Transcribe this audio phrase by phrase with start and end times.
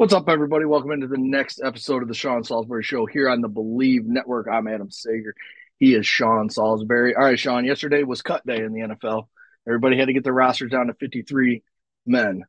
[0.00, 0.64] What's up, everybody?
[0.64, 4.48] Welcome into the next episode of the Sean Salisbury Show here on the Believe Network.
[4.50, 5.34] I'm Adam Sager.
[5.78, 7.14] He is Sean Salisbury.
[7.14, 9.24] All right, Sean, yesterday was cut day in the NFL.
[9.68, 11.62] Everybody had to get their rosters down to 53
[12.06, 12.44] men.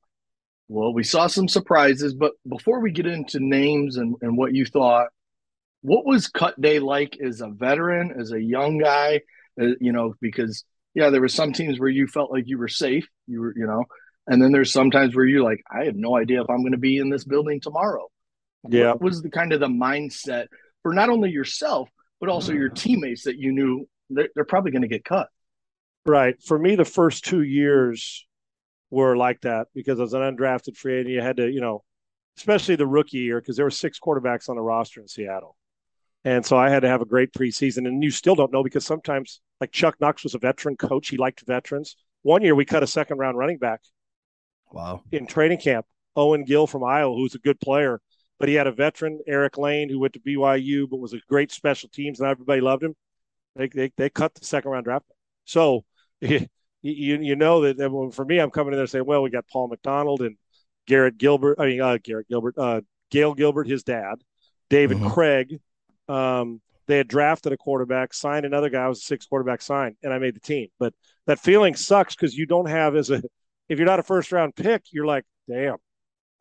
[0.69, 4.65] Well, we saw some surprises, but before we get into names and, and what you
[4.65, 5.07] thought,
[5.81, 9.23] what was cut day like as a veteran, as a young guy?
[9.61, 10.63] Uh, you know, because,
[10.93, 13.09] yeah, there were some teams where you felt like you were safe.
[13.27, 13.83] You were, you know,
[14.27, 16.77] and then there's sometimes where you're like, I have no idea if I'm going to
[16.77, 18.07] be in this building tomorrow.
[18.67, 18.91] Yeah.
[18.91, 20.47] What was the kind of the mindset
[20.83, 22.75] for not only yourself, but also your mm-hmm.
[22.75, 25.27] teammates that you knew they're, they're probably going to get cut?
[26.05, 26.41] Right.
[26.41, 28.25] For me, the first two years
[28.89, 31.83] were like that because as an undrafted free agent, you had to, you know,
[32.37, 35.55] especially the rookie year, because there were six quarterbacks on the roster in Seattle.
[36.23, 37.87] And so I had to have a great preseason.
[37.87, 41.17] And you still don't know because sometimes, like Chuck Knox was a veteran coach, he
[41.17, 41.95] liked veterans.
[42.21, 43.81] One year we cut a second round running back
[44.71, 45.03] Wow.
[45.11, 45.85] in training camp.
[46.15, 48.01] Owen Gill from Iowa, who's a good player,
[48.39, 51.51] but he had a veteran, Eric Lane, who went to BYU, but was a great
[51.51, 52.95] special teams, and everybody loved him.
[53.55, 55.05] They they, they cut the second round draft.
[55.45, 55.85] So
[56.21, 56.47] you
[56.81, 59.67] you know that, that for me, I'm coming in there saying, well, we got Paul
[59.69, 60.35] McDonald and
[60.87, 61.59] Garrett Gilbert.
[61.59, 64.15] I mean, uh, Garrett Gilbert, uh, Gale Gilbert, his dad,
[64.69, 65.13] David Mhm.
[65.13, 65.59] Krieg.
[66.09, 69.95] Um, they had drafted a quarterback, signed another guy, I was a six quarterback sign,
[70.03, 70.67] and I made the team.
[70.79, 70.93] But
[71.27, 73.21] that feeling sucks because you don't have as a
[73.71, 75.77] if you're not a first round pick, you're like, damn.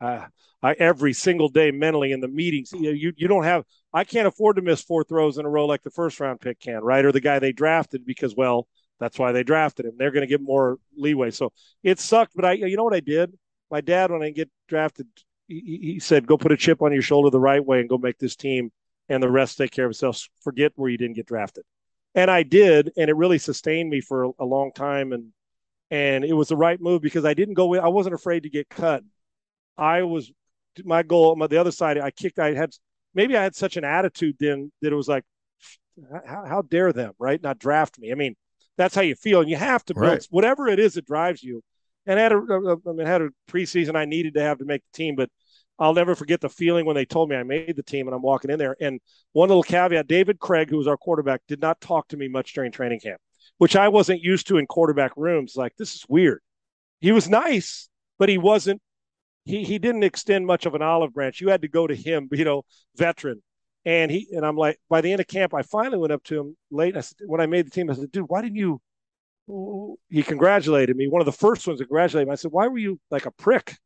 [0.01, 0.25] Uh,
[0.61, 3.63] I every single day mentally in the meetings, you, you you don't have.
[3.93, 6.59] I can't afford to miss four throws in a row like the first round pick
[6.59, 7.05] can, right?
[7.05, 8.67] Or the guy they drafted because well,
[8.99, 9.93] that's why they drafted him.
[9.97, 11.31] They're going to get more leeway.
[11.31, 13.31] So it sucked, but I, you know what I did?
[13.69, 15.07] My dad, when I get drafted,
[15.47, 17.97] he, he said, "Go put a chip on your shoulder the right way and go
[17.97, 18.71] make this team,
[19.07, 20.27] and the rest take care of itself.
[20.43, 21.63] Forget where you didn't get drafted."
[22.13, 25.13] And I did, and it really sustained me for a, a long time.
[25.13, 25.31] And
[25.91, 27.67] and it was the right move because I didn't go.
[27.67, 29.03] With I wasn't afraid to get cut.
[29.77, 30.31] I was
[30.85, 31.35] my goal.
[31.35, 32.39] My, the other side, I kicked.
[32.39, 32.71] I had
[33.15, 35.23] maybe I had such an attitude then that it was like,
[36.25, 37.41] how, how dare them, right?
[37.41, 38.11] Not draft me.
[38.11, 38.35] I mean,
[38.77, 40.27] that's how you feel, and you have to build Right.
[40.29, 41.61] whatever it is that drives you.
[42.05, 44.57] And I had a, a, I mean, I had a preseason I needed to have
[44.59, 45.29] to make the team, but
[45.77, 48.21] I'll never forget the feeling when they told me I made the team and I'm
[48.21, 48.75] walking in there.
[48.81, 48.99] And
[49.33, 52.53] one little caveat: David Krieg, who was our quarterback, did not talk to me much
[52.53, 53.19] during training camp,
[53.61, 55.55] which I wasn't used to in quarterback rooms.
[55.55, 56.41] Like this is weird.
[56.99, 58.81] He was nice, but he wasn't.
[59.45, 61.41] He he didn't extend much of an olive branch.
[61.41, 62.63] You had to go to him, you know,
[62.95, 63.43] veteran.
[63.85, 66.39] And he and I'm like, by the end of camp, I finally went up to
[66.39, 66.97] him late.
[66.97, 68.81] I said, when I made the team, I said, dude, why didn't you?
[70.09, 71.07] He congratulated me.
[71.07, 72.31] One of the first ones to congratulate me.
[72.31, 73.77] I said, why were you like a prick?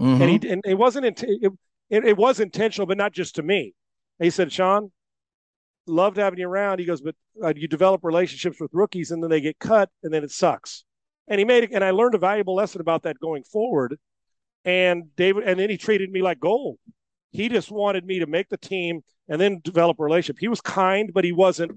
[0.00, 0.22] Mhm.
[0.22, 1.52] and he and it wasn't it, it,
[1.90, 3.74] it was intentional, but not just to me.
[4.18, 4.90] And he said, Sean,
[5.88, 6.78] loved having you around.
[6.78, 10.12] He goes, but uh, you develop relationships with rookies, and then they get cut, and
[10.12, 10.84] then it sucks.
[11.28, 13.98] And he made it, and I learned a valuable lesson about that going forward.
[14.64, 16.78] And David, and then he treated me like gold.
[17.30, 20.40] He just wanted me to make the team and then develop a relationship.
[20.40, 21.72] He was kind, but he wasn't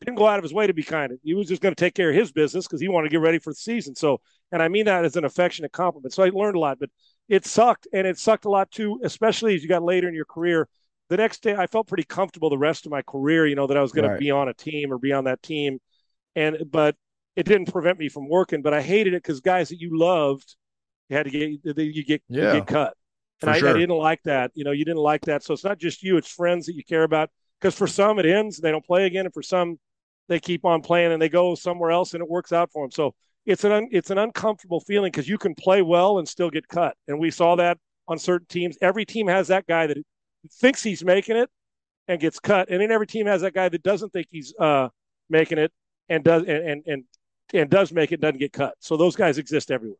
[0.00, 1.12] didn't go out of his way to be kind.
[1.22, 3.20] He was just going to take care of his business because he wanted to get
[3.20, 3.94] ready for the season.
[3.94, 6.14] So, and I mean that as an affectionate compliment.
[6.14, 6.88] So I learned a lot, but
[7.28, 10.24] it sucked, and it sucked a lot too, especially as you got later in your
[10.24, 10.68] career.
[11.10, 13.76] The next day, I felt pretty comfortable the rest of my career, you know, that
[13.76, 14.14] I was going Right.
[14.16, 15.80] to be on a team or be on that team,
[16.36, 16.96] and but
[17.36, 18.62] it didn't prevent me from working.
[18.62, 20.56] But I hated it because guys that you loved,
[21.08, 22.94] you had to get you get you get cut,
[23.42, 24.52] and I, I didn't like that.
[24.54, 25.42] You know, you didn't like that.
[25.42, 27.30] So it's not just you; it's friends that you care about.
[27.60, 29.78] Because for some it ends, they don't play again, and for some
[30.28, 32.90] they keep on playing and they go somewhere else and it works out for them.
[32.92, 33.14] So
[33.46, 36.68] it's an un, it's an uncomfortable feeling because you can play well and still get
[36.68, 38.78] cut, and we saw that on certain teams.
[38.80, 39.98] Every team has that guy that
[40.60, 41.50] thinks he's making it
[42.08, 44.88] and gets cut, and then every team has that guy that doesn't think he's uh,
[45.28, 45.72] making it
[46.08, 47.04] and does and and and,
[47.52, 48.74] and does make it doesn't get cut.
[48.80, 49.98] So those guys exist everywhere.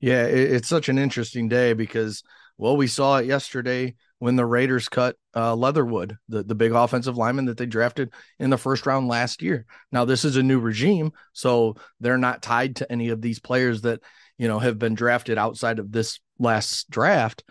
[0.00, 2.22] Yeah, it, it's such an interesting day because,
[2.58, 7.16] well, we saw it yesterday when the Raiders cut uh, Leatherwood, the, the big offensive
[7.16, 9.66] lineman that they drafted in the first round last year.
[9.92, 13.82] Now, this is a new regime, so they're not tied to any of these players
[13.82, 14.00] that,
[14.38, 17.44] you know, have been drafted outside of this last draft.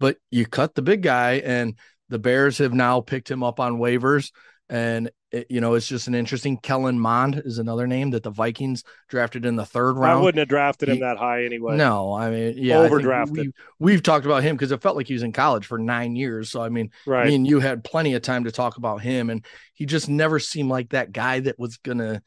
[0.00, 1.76] But you cut the big guy, and
[2.08, 4.30] the Bears have now picked him up on waivers.
[4.70, 6.58] And, it, you know, it's just an interesting.
[6.58, 10.18] Kellen Mond is another name that the Vikings drafted in the third round.
[10.18, 11.76] I wouldn't have drafted him He- that high anyway.
[11.76, 13.30] No, I mean, yeah, Overdrafted.
[13.30, 16.16] We, we've talked about him because it felt like he was in college for nine
[16.16, 16.50] years.
[16.50, 17.26] So I mean, right?
[17.26, 20.38] me and you had plenty of time to talk about him, and he just never
[20.38, 22.22] seemed like that guy that was gonna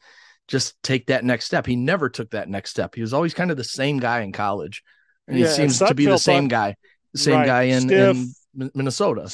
[0.48, 1.64] just take that next step.
[1.64, 2.94] He never took that next step.
[2.94, 4.82] He was always kind of the same guy in college,
[5.28, 6.74] and Yeah, he and seems to be the same guy,
[7.12, 7.46] the same Right.
[7.46, 8.16] guy in, Stiff.
[8.58, 9.28] in Minnesota.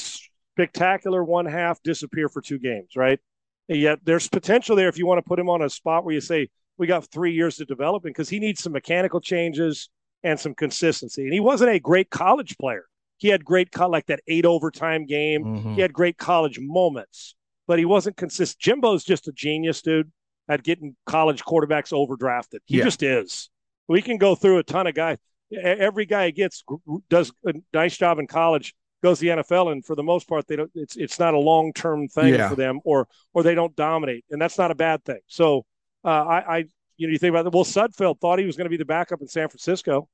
[0.54, 3.20] spectacular one half disappear for two games, right?
[3.68, 6.14] And yet there's potential there if you want to put him on a spot where
[6.14, 6.48] you say
[6.78, 9.88] we got three years to develop him because he needs some mechanical changes
[10.24, 11.22] and some consistency.
[11.24, 12.84] And he wasn't a great college player.
[13.18, 15.44] he had great like that eight overtime game.
[15.44, 15.74] Mm-hmm.
[15.74, 17.34] He had great college moments,
[17.66, 18.60] but he wasn't consistent.
[18.60, 20.10] Jimbo's just a genius, dude,
[20.48, 22.60] at getting college quarterbacks overdrafted.
[22.66, 22.84] He yeah.
[22.84, 23.50] just is.
[23.88, 25.18] We can go through a ton of guys.
[25.52, 26.62] Every guy gets
[27.08, 30.46] does a nice job in college, goes to the NFL, and for the most part,
[30.46, 30.70] they don't.
[30.74, 32.48] It's it's not a long term thing yeah.
[32.48, 35.20] for them, or or they don't dominate, and that's not a bad thing.
[35.26, 35.64] So
[36.04, 36.56] uh, I, I,
[36.96, 37.52] you know, you think about it.
[37.52, 40.08] Well, Sudfeld thought he was going to be the backup in San Francisco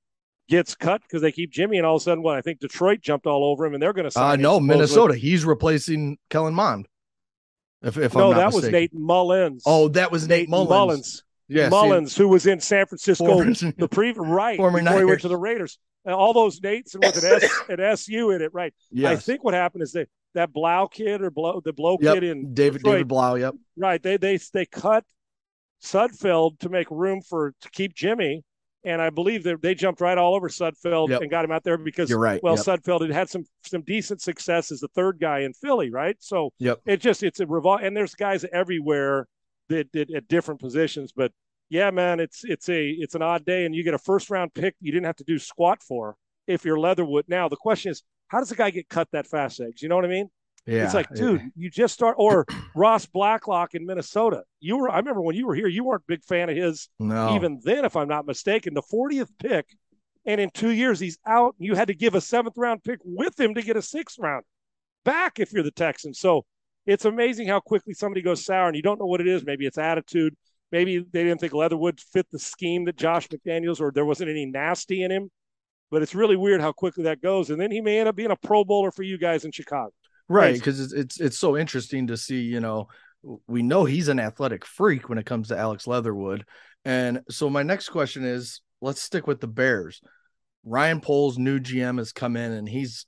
[0.48, 3.00] gets cut because they keep Jimmy, and all of a sudden, what I think Detroit
[3.00, 4.40] jumped all over him, and they're going to sign.
[4.40, 5.14] Uh, no, Minnesota.
[5.14, 6.86] He's replacing Kellen Mond.
[7.82, 8.62] If, if no, that mistaken.
[8.62, 9.62] was Nate Mullens.
[9.66, 10.70] Oh, that was Nate, Nate Mullens.
[10.70, 11.24] Mullens.
[11.48, 15.00] Yes, Mullens, who was in San Francisco former, the pre right former before Niners.
[15.00, 15.78] he went to the Raiders.
[16.06, 18.74] And all those Nates and with an, S, an SU in it, right?
[18.90, 19.12] Yes.
[19.12, 22.14] I think what happened is that that Blau kid or Blow the Blow yep.
[22.14, 23.54] kid in David Detroit, David Blau, yep.
[23.76, 24.02] Right.
[24.02, 25.04] They they they cut
[25.82, 28.44] Sudfeld to make room for to keep Jimmy,
[28.84, 31.22] and I believe that they jumped right all over Sudfeld yep.
[31.22, 32.42] and got him out there because you're right.
[32.42, 32.64] Well, yep.
[32.64, 36.16] Sudfeld had had some some decent success as the third guy in Philly, right?
[36.20, 36.80] So yep.
[36.86, 39.26] it just it's a revol and there's guys everywhere
[39.68, 41.32] that did at different positions, but
[41.70, 44.54] yeah, man, it's it's a it's an odd day, and you get a first round
[44.54, 46.16] pick you didn't have to do squat for
[46.46, 47.24] if you're Leatherwood.
[47.28, 49.82] Now the question is, how does a guy get cut that fast, eggs?
[49.82, 50.28] You know what I mean?
[50.66, 51.46] Yeah, it's like, dude, yeah.
[51.56, 52.16] you just start.
[52.18, 54.44] Or Ross Blacklock in Minnesota.
[54.60, 56.88] You were, I remember when you were here, you weren't a big fan of his.
[56.98, 57.34] No.
[57.34, 59.66] Even then, if I'm not mistaken, the 40th pick,
[60.24, 61.54] and in two years he's out.
[61.58, 64.18] and You had to give a seventh round pick with him to get a sixth
[64.18, 64.44] round
[65.04, 66.18] back if you're the Texans.
[66.18, 66.46] So
[66.86, 69.44] it's amazing how quickly somebody goes sour, and you don't know what it is.
[69.44, 70.34] Maybe it's attitude.
[70.72, 74.46] Maybe they didn't think Leatherwood fit the scheme that Josh McDaniels, or there wasn't any
[74.46, 75.30] nasty in him.
[75.90, 78.30] But it's really weird how quickly that goes, and then he may end up being
[78.30, 79.92] a Pro Bowler for you guys in Chicago
[80.28, 82.88] right because it's, it's it's so interesting to see you know
[83.46, 86.44] we know he's an athletic freak when it comes to alex leatherwood
[86.84, 90.00] and so my next question is let's stick with the bears
[90.64, 93.06] ryan poles new gm has come in and he's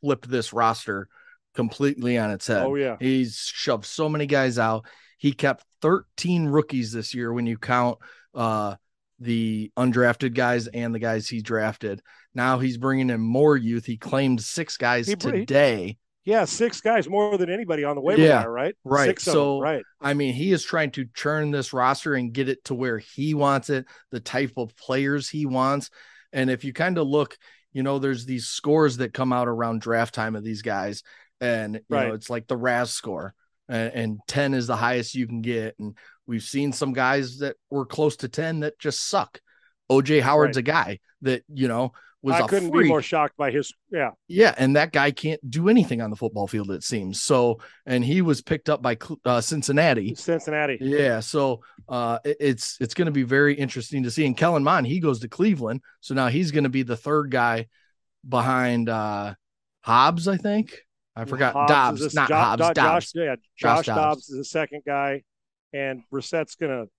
[0.00, 1.08] flipped this roster
[1.54, 4.84] completely on its head oh yeah he's shoved so many guys out
[5.18, 7.98] he kept 13 rookies this year when you count
[8.34, 8.74] uh
[9.20, 12.02] the undrafted guys and the guys he drafted.
[12.34, 13.84] Now he's bringing in more youth.
[13.84, 15.98] He claimed six guys he, today.
[16.24, 18.74] Yeah, six guys more than anybody on the waiver yeah, wire, right?
[18.82, 19.06] Right.
[19.06, 19.84] Six so, them, right.
[20.00, 23.34] I mean, he is trying to churn this roster and get it to where he
[23.34, 25.90] wants it, the type of players he wants.
[26.32, 27.36] And if you kind of look,
[27.74, 31.02] you know, there's these scores that come out around draft time of these guys,
[31.40, 32.08] and you right.
[32.08, 33.34] know, it's like the RAS score,
[33.68, 35.76] and, and 10 is the highest you can get.
[35.78, 35.96] And
[36.26, 39.40] we've seen some guys that were close to 10 that just suck.
[39.90, 40.62] OJ Howard's right.
[40.68, 41.92] a guy that, you know,
[42.24, 42.84] was I couldn't freak.
[42.84, 46.16] be more shocked by his yeah yeah and that guy can't do anything on the
[46.16, 48.96] football field it seems so and he was picked up by
[49.26, 54.10] uh, Cincinnati Cincinnati yeah so uh, it, it's it's going to be very interesting to
[54.10, 56.96] see and Kellen Mond he goes to Cleveland so now he's going to be the
[56.96, 57.66] third guy
[58.26, 59.34] behind uh
[59.82, 60.80] Hobbs I think
[61.16, 63.96] I forgot Hobbs Dobbs not jo- Hobbs Do- Dobbs Josh, yeah Josh, Josh Dobbs.
[63.96, 65.22] Dobbs is the second guy
[65.72, 66.90] and Brissett's going to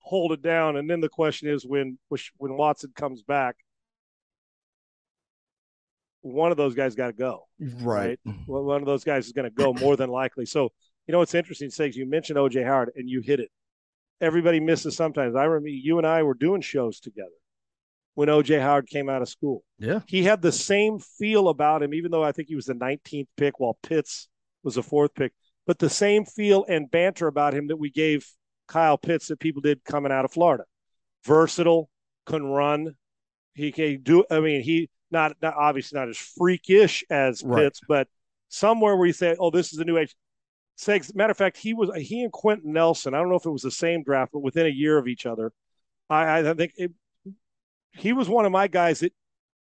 [0.00, 1.98] hold it down and then the question is when
[2.38, 3.56] when Watson comes back
[6.22, 7.46] one of those guys got to go.
[7.58, 8.18] Right.
[8.24, 8.36] right.
[8.46, 10.46] One of those guys is going to go more than likely.
[10.46, 10.70] So,
[11.06, 13.50] you know, it's interesting, Sags, you mentioned OJ Howard and you hit it.
[14.20, 15.34] Everybody misses sometimes.
[15.34, 17.30] I remember you and I were doing shows together
[18.14, 19.62] when OJ Howard came out of school.
[19.78, 20.00] Yeah.
[20.06, 23.28] He had the same feel about him, even though I think he was the 19th
[23.36, 24.28] pick while Pitts
[24.62, 25.32] was the fourth pick,
[25.66, 28.26] but the same feel and banter about him that we gave
[28.68, 30.64] Kyle Pitts that people did coming out of Florida.
[31.24, 31.88] Versatile,
[32.26, 32.94] can run.
[33.54, 37.64] He can do, I mean, he, not, not obviously not as freakish as right.
[37.64, 38.08] Pitts, but
[38.48, 40.14] somewhere where you say, "Oh, this is the new age."
[40.78, 43.12] Segs, matter of fact, he was he and Quenton Nelson.
[43.12, 45.26] I don't know if it was the same draft, but within a year of each
[45.26, 45.52] other.
[46.08, 46.92] I, I think it,
[47.92, 49.12] he was one of my guys that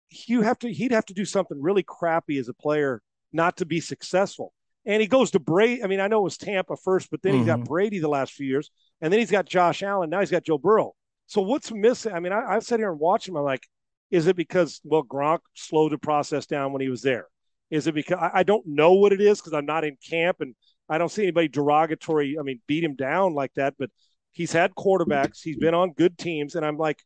[0.10, 3.02] you have to he'd have to do something really crappy as a player
[3.32, 4.54] not to be successful.
[4.86, 5.84] And he goes to Brady.
[5.84, 7.40] I mean, I know it was Tampa first, but then mm-hmm.
[7.40, 8.70] he's got Brady the last few years,
[9.02, 10.10] and then he's got Josh Allen.
[10.10, 10.94] Now he's got Joe Burrow.
[11.26, 12.14] So what's missing?
[12.14, 13.38] I mean, I, I've sat here and watched him.
[13.38, 13.66] I'm like,
[14.12, 17.28] is it because well Gronk slowed the process down when he was there?
[17.72, 20.38] Is it because I, I don't know what it is because I'm not in camp
[20.42, 20.54] and
[20.90, 22.38] I don't see anybody derogatory.
[22.40, 23.76] I mean, beat him down like that.
[23.80, 23.90] But
[24.32, 25.40] he's had quarterbacks.
[25.42, 27.02] He's been on good teams, and I'm like,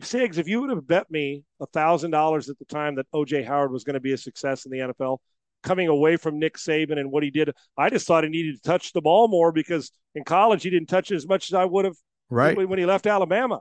[0.00, 3.44] Sigs, if you would have bet me a thousand dollars at the time that OJ
[3.44, 5.18] Howard was going to be a success in the NFL,
[5.62, 8.62] coming away from Nick Saban and what he did, I just thought he needed to
[8.62, 11.64] touch the ball more because in college he didn't touch it as much as I
[11.64, 11.96] would have
[12.30, 13.60] right when he left Alabama.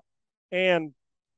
[0.52, 0.94] And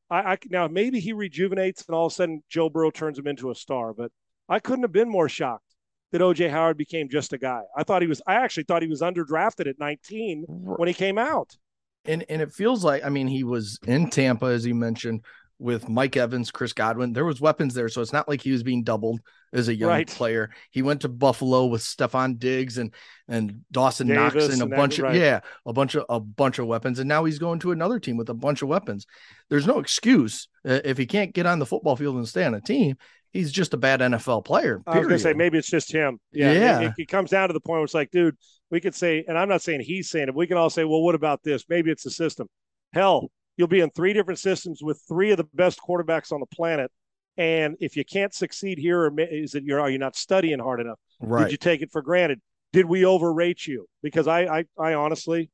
[0.09, 3.27] I, I now maybe he rejuvenates and all of a sudden Joe Burrow turns him
[3.27, 4.11] into a star, but
[4.49, 5.63] I couldn't have been more shocked
[6.11, 7.61] that OJ Howard became just a guy.
[7.75, 11.17] I thought he was I actually thought he was underdrafted at 19 when he came
[11.17, 11.55] out.
[12.07, 15.21] And and it feels like I mean he was in Tampa as you mentioned
[15.59, 17.13] with Mike Evans, Chris Godwin.
[17.13, 19.19] There was weapons there, so it's not like he was being doubled
[19.53, 20.07] as a young Right.
[20.07, 20.51] player.
[20.71, 22.93] He went to Buffalo with Stefon Diggs and
[23.27, 25.15] and Dawson Knox Davis and a and that- bunch of right.
[25.15, 26.99] yeah, a bunch of a bunch of weapons.
[26.99, 29.05] And now he's going to another team with a bunch of weapons.
[29.49, 32.53] There's no excuse uh, if he can't get on the football field and stay on
[32.53, 32.95] a team.
[33.31, 34.81] He's just a bad NFL player.
[34.87, 36.19] I was gonna say maybe it's just him.
[36.31, 36.79] Yeah, it- Yeah.
[36.81, 38.37] It, it comes down to the point where it's like, dude,
[38.71, 40.31] we could say, and I'm not saying he's saying it.
[40.33, 41.65] But we can all say, well, what about this?
[41.67, 42.47] Maybe it's the system.
[42.93, 46.45] Hell, you'll be in three different systems with three of the best quarterbacks on the
[46.45, 46.91] planet,
[47.37, 50.79] and if you can't succeed here, or is it you're are you not studying hard
[50.79, 50.99] enough?
[51.19, 51.43] right.
[51.43, 52.39] Did you take it for granted?
[52.73, 53.87] Did we overrate you?
[54.01, 55.49] Because I, I, I honestly,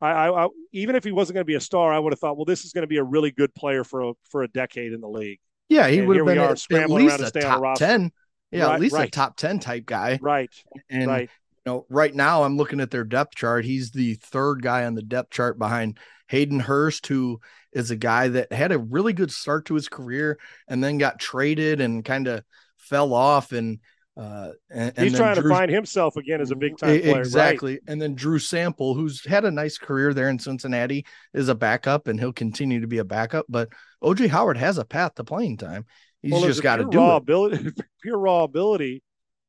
[0.00, 2.20] I, I, I even if he wasn't going to be a star, I would have
[2.20, 4.48] thought, well, this is going to be a really good player for a, for a
[4.48, 5.40] decade in the league.
[5.68, 7.78] yeah, he and would have been are at, at least a stay on the top
[7.78, 8.12] ten.
[8.50, 10.18] Yeah, Right, at least a top ten type guy.
[10.22, 10.50] Right,
[10.88, 11.30] And right.
[11.64, 13.64] You know, right now I'm looking at their depth chart.
[13.64, 17.40] He's the third guy on the depth chart behind Hayden Hurst, who
[17.72, 21.18] is a guy that had a really good start to his career and then got
[21.18, 22.44] traded and kind of
[22.76, 23.52] fell off.
[23.52, 23.78] And
[24.16, 27.00] uh, and, and He's then trying Drew- to find himself again as a big time
[27.00, 27.18] player.
[27.18, 27.80] Exactly.
[27.88, 32.06] And then Drew Sample, who's had a nice career there in Cincinnati, is a backup
[32.08, 33.46] and he'll continue to be a backup.
[33.48, 33.70] But
[34.02, 35.86] OJ Howard has a path to playing time.
[36.22, 37.22] He's Well, just got to do raw it.
[37.22, 37.70] ability.
[38.02, 39.02] Pure raw ability.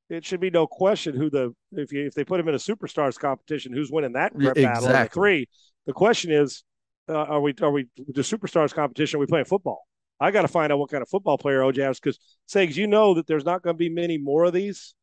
[0.09, 2.59] It should be no question who the if you if they put him in a
[2.59, 5.19] superstars competition, who's winning that Yeah, battle exactly.
[5.19, 5.49] three.
[5.87, 6.63] The question is,
[7.09, 9.17] uh, are we are we the superstars competition?
[9.17, 9.87] Are we playing football?
[10.19, 12.87] I got to find out what kind of football player OJ is because Segs, you
[12.87, 14.93] know that there's not going to be many more of these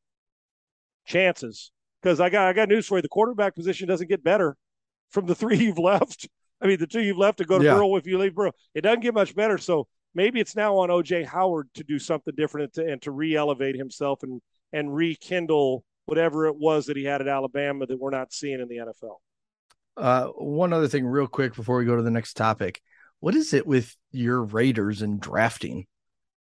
[1.05, 3.03] chances because I got I got news for you.
[3.03, 4.57] The quarterback position doesn't get better
[5.11, 6.29] from the three you've left.
[6.61, 7.75] I mean, the two you've left to go to Yeah.
[7.75, 9.59] Burrow if you leave Burrow, it doesn't get much better.
[9.59, 13.11] So maybe it's now on OJ Howard to do something different and to, and to
[13.11, 14.41] re-elevate himself and
[14.73, 18.69] and rekindle whatever it was that he had at Alabama that we're not seeing in
[18.69, 19.17] the NFL.
[19.97, 22.81] Uh, one other thing, real quick, before we go to the next topic.
[23.21, 25.87] What is it with your Raiders and drafting?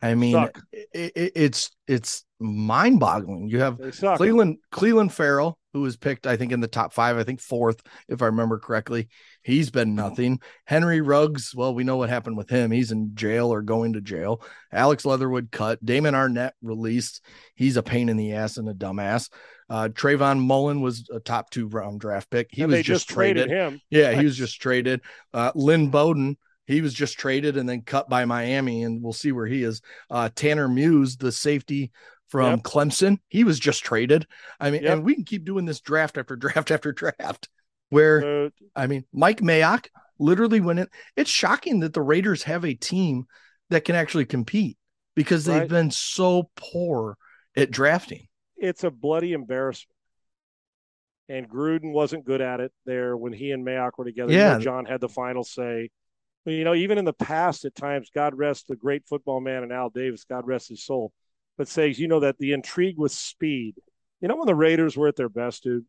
[0.05, 3.49] I mean, it, it, it's it's mind boggling.
[3.49, 3.81] You have.
[4.17, 7.81] Cleveland Cleveland Ferrell, who was picked, I think, in the top five, I think fourth,
[8.09, 9.09] if I remember correctly.
[9.43, 10.41] He's been nothing.
[10.67, 12.71] Henry Ruggs, well, we know what happened with him.
[12.71, 14.43] He's in jail or going to jail.
[14.73, 15.85] Alex Leatherwood cut.
[15.85, 17.25] Damon Arnette released.
[17.55, 19.31] He's a pain in the ass and a dumbass.
[19.71, 22.49] Uh, Trayvon Mullen was a top two round draft pick.
[22.51, 23.49] He And was just, just traded.
[23.49, 23.81] traded him.
[23.89, 25.01] Yeah, he was just traded.
[25.33, 29.33] Uh, Lynn Bowden, he was just traded and then cut by Miami, and we'll see
[29.33, 29.81] where he is.
[30.11, 31.91] Uh, Tanner Muse, the safety
[32.29, 32.61] from Yep.
[32.63, 34.27] Clemson, he was just traded.
[34.59, 34.93] I mean, Yep.
[34.93, 37.49] and we can keep doing this draft after draft after draft.
[37.91, 39.87] Where Uh, I mean, Mike Mayock
[40.19, 40.89] literally went in.
[41.17, 43.27] It's shocking that the Raiders have a team
[43.71, 44.79] that can actually compete
[45.15, 45.69] because they've Right.
[45.69, 47.17] been so poor
[47.57, 48.27] at drafting.
[48.57, 49.95] it's a bloody embarrassment.
[51.29, 54.33] And Gruden wasn't good at it there when he and Mayock were together.
[54.33, 54.59] Yeah.
[54.59, 55.91] John had the final say.
[56.47, 59.73] You know, even in the past, at times, God rest the great football man and
[59.73, 61.13] Al Davis, God rest his soul.
[61.57, 63.77] But says, you know, that the intrigue with speed.
[64.21, 65.85] You know, when the Raiders were at their best, dude,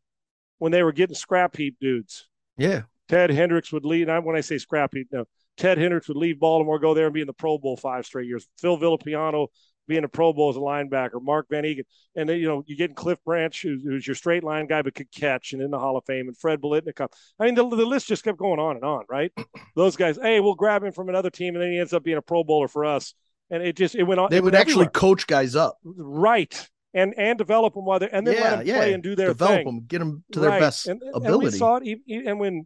[0.60, 4.10] when they were getting scrap heap dudes, Yeah, Ted Hendricks would lead.
[4.10, 5.26] And when I say scrap heap, no,
[5.58, 8.28] Ted Hendricks would leave Baltimore, go there and be in the Pro Bowl five straight
[8.28, 8.48] years.
[8.60, 9.48] Phil Villapiano
[9.88, 11.22] being a Pro Bowl as a linebacker.
[11.22, 11.84] Mark Van Eeghen,
[12.16, 14.96] and then you know you get Cliff Branch, who's, who's your straight line guy but
[14.96, 17.10] could catch, and in the Hall of Fame, and Fred Biletnikoff.
[17.40, 19.32] I mean, the, the list just kept going on and on, right?
[19.76, 22.18] Those guys, hey, we'll grab him from another team, and then he ends up being
[22.18, 23.14] a Pro Bowler for us,
[23.50, 24.30] and it just it went on.
[24.30, 24.90] they would went actually everywhere.
[24.90, 25.78] coach guys up.
[25.84, 28.78] right and and develop them while they're and then yeah, let them yeah.
[28.78, 29.66] play and do their Develop thing.
[29.66, 30.60] them, get them to their Right.
[30.62, 31.28] best and, ability.
[31.28, 32.66] And we saw it, and when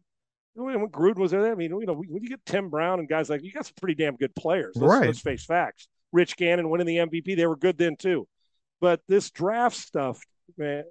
[0.53, 3.09] when when Gruden was there, I mean, you know, when you get Tim Brown and
[3.09, 4.75] guys like you got some pretty damn good players.
[4.75, 5.07] Let's, Right.
[5.07, 5.87] let's face facts.
[6.11, 8.27] Rich Gannon winning the MVP, they were good then too.
[8.81, 10.21] But this draft stuff,
[10.57, 10.83] man,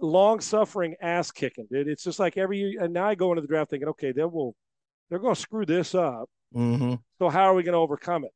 [0.00, 1.88] long suffering ass kicking, dude.
[1.88, 4.54] It's just like every and now I go into the draft thinking, okay, they will
[5.08, 6.28] they're going to screw this up.
[6.52, 8.32] hmm So how are we going to overcome it?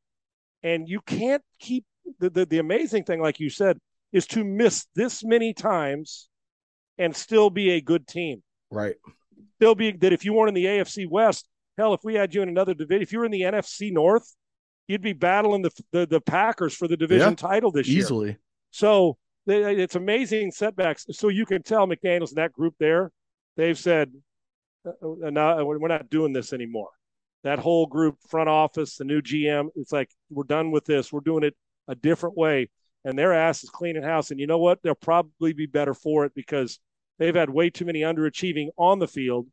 [0.62, 1.84] And you can't keep
[2.18, 3.78] the, the the amazing thing, like you said,
[4.12, 6.28] is to miss this many times
[6.98, 8.42] and still be a good team.
[8.70, 8.94] Right.
[9.56, 12.42] Still be that if you weren't in the AFC West, hell, if we had you
[12.42, 14.34] in another division, if you were in the NFC North,
[14.88, 17.99] you'd be battling the the, the Packers for the division Yeah, title this year.
[17.99, 18.37] Easily.
[18.71, 21.07] So they, it's amazing setbacks.
[21.12, 23.11] So you can tell McDaniel's and that group there,
[23.57, 24.12] they've said,
[24.87, 24.91] uh,
[25.26, 26.91] uh, no, we're not doing this anymore.
[27.43, 31.12] That whole group, front office, the new GM, it's like we're done with this.
[31.12, 31.55] We're doing it
[31.88, 32.71] a different way,
[33.05, 34.31] and their ass is cleaning house.
[34.31, 34.83] And you know what?
[34.83, 36.79] They'll probably be better for it because
[37.19, 39.47] they've had way too many underachieving on the field,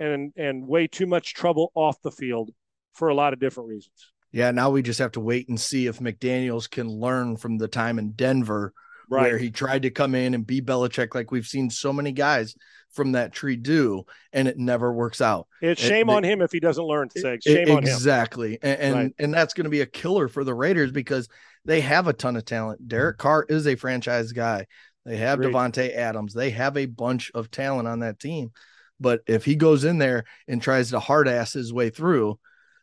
[0.00, 2.50] and and way too much trouble off the field
[2.94, 4.12] for a lot of different reasons.
[4.32, 7.68] Yeah, now we just have to wait and see if McDaniels can learn from the
[7.68, 8.72] time in Denver
[9.10, 9.22] Right.
[9.22, 12.54] where he tried to come in and be Belichick like we've seen so many guys
[12.92, 15.48] from that tree do, and it never works out.
[15.60, 17.08] It's shame it, on him if he doesn't learn.
[17.16, 17.84] Shame it, on him.
[17.84, 19.14] Exactly, and and, right.
[19.18, 21.28] and that's going to be a killer for the Raiders because
[21.64, 22.86] they have a ton of talent.
[22.86, 23.22] Derek mm-hmm.
[23.22, 24.66] Carr is a franchise guy.
[25.04, 25.40] They have.
[25.40, 26.32] Davante Adams.
[26.32, 28.52] They have a bunch of talent on that team.
[29.00, 32.38] But if he goes in there and tries to hard ass his way through,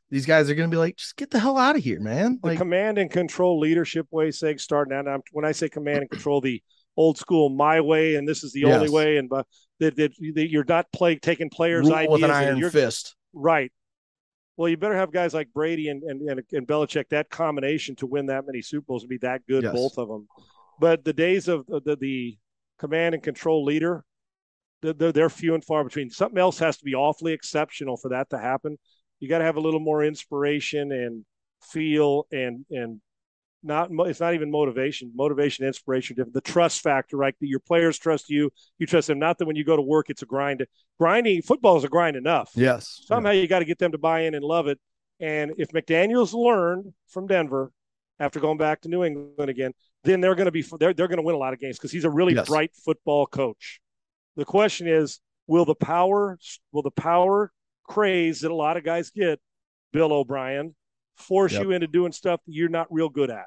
[0.09, 2.39] these guys are going to be like, just get the hell out of here, man.
[2.41, 5.05] Like, the command and control leadership way, Seg, starting out.
[5.05, 6.61] Now, when I say command and control, the
[6.95, 8.75] old school my way, and this is the yes.
[8.75, 9.43] only way, and uh,
[9.79, 13.15] that, that, that, you're not play, taking players' Rule ideas with an iron fist.
[13.33, 13.71] Right.
[14.55, 18.07] Well, you better have guys like Brady and, and, and, and Belichick, that combination to
[18.07, 19.73] win that many Super Bowls and be that good, yes.
[19.73, 20.27] both of them.
[20.79, 22.37] But the days of the, the
[22.79, 24.03] command and control leader,
[24.81, 26.09] they're, they're few and far between.
[26.09, 28.77] Something else has to be awfully exceptional for that to happen.
[29.19, 31.25] You got to have a little more inspiration and
[31.61, 33.01] feel and and
[33.63, 35.11] not it's not even motivation.
[35.15, 37.35] Motivation inspiration the trust factor right?
[37.39, 39.19] That your players trust you you trust them.
[39.19, 40.65] Not that when you go to work it's a grind.
[40.99, 42.51] Grinding football is a grind enough.
[42.55, 43.01] Yes.
[43.05, 43.41] Somehow yeah.
[43.41, 44.79] you got to get them to buy in and love it.
[45.19, 47.71] And if mcdaniels learned from denver
[48.19, 49.73] after going back to new england again
[50.07, 51.91] then they're going to be they're, they're going to win a lot of games because
[51.91, 52.47] he's a really yes.
[52.47, 53.79] bright football coach.
[54.35, 56.37] The question is, will the power
[56.71, 57.51] will the power
[57.87, 59.39] craze that a lot of guys get,
[59.93, 60.75] Bill O'Brien,
[61.15, 61.63] force yep.
[61.63, 63.45] you into doing stuff that you're not real good at?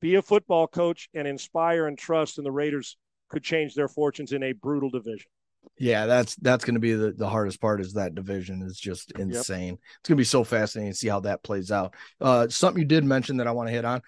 [0.00, 2.96] Be a football coach and inspire and trust, and the Raiders
[3.28, 5.26] could change their fortunes in a brutal division.
[5.78, 7.80] Yeah, that's that's going to be the, the hardest part.
[7.80, 9.68] Is that division is just insane.
[9.68, 9.78] Yep.
[10.00, 11.94] It's going to be so fascinating to see how that plays out.
[12.20, 14.00] Uh, something you did mention that I want to hit on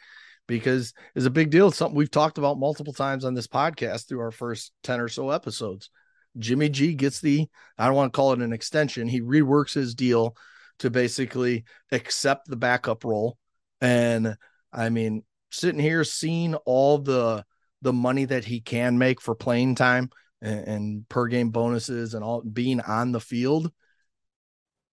[0.46, 1.68] because it's a big deal.
[1.68, 5.08] It's something we've talked about multiple times on this podcast through our first 10 or
[5.08, 5.90] so episodes.
[6.38, 9.08] Jimmy G gets the, I don't want to call it an extension.
[9.08, 10.36] He reworks his deal
[10.78, 13.36] to basically accept the backup role.
[13.80, 14.36] And
[14.72, 17.44] I mean, sitting here seeing all the
[17.80, 20.10] the money that he can make for playing time
[20.42, 23.70] and, and per game bonuses and all being on the field.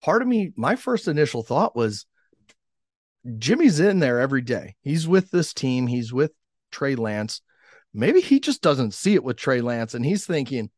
[0.03, 2.05] Part of me, my first initial thought was
[3.39, 4.75] Jimmy's in there every day.
[4.81, 5.87] He's with this team.
[5.87, 6.31] He's with
[6.71, 7.41] Trey Lance.
[7.91, 10.69] Maybe he just doesn't see it with Trey Lance and he's thinking,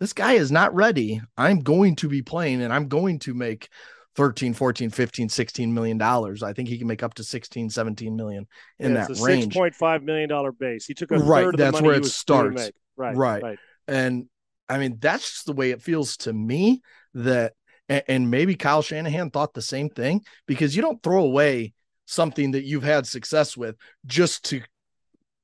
[0.00, 1.20] this guy is not ready.
[1.36, 3.68] I'm going to be playing and I'm going to make
[4.16, 6.42] 13, 14, 15, 16 million dollars.
[6.42, 8.46] I think he can make up to 16, 17 million
[8.78, 9.54] in yeah, that range.
[9.54, 10.86] $6.5 million base.
[10.86, 11.56] He took a right.
[11.56, 12.70] that's where it starts.
[12.96, 13.42] Right, right.
[13.42, 13.58] Right.
[13.86, 14.26] And
[14.68, 16.82] I mean, that's just the way it feels to me
[17.14, 17.54] that
[17.88, 21.72] and maybe Kyle Shanahan thought the same thing because you don't throw away
[22.04, 24.62] something that you've had success with just to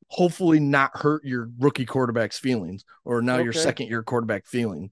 [0.08, 3.44] hopefully not hurt your rookie quarterback's feelings or now okay.
[3.44, 4.90] your second year quarterback feeling.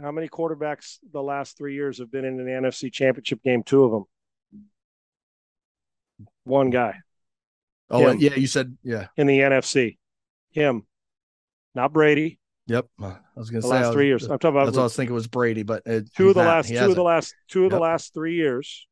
[0.00, 3.62] How many quarterbacks the last three years have been in an NFC championship game?
[3.62, 4.04] Two of them.
[6.44, 6.96] One guy.
[7.90, 8.18] Oh, Him.
[8.18, 8.34] yeah.
[8.34, 9.08] You said, yeah.
[9.16, 9.98] In the NFC.
[10.52, 10.86] Him.
[11.74, 12.38] Not Brady.
[12.66, 12.86] Yep.
[13.02, 14.22] I was going to say last was, three years.
[14.24, 14.66] I'm talking about.
[14.66, 16.68] That's what I was thinking was Brady, but uh, it, two of the not, last,
[16.68, 17.78] two of the last, two of yep.
[17.78, 18.86] the last three years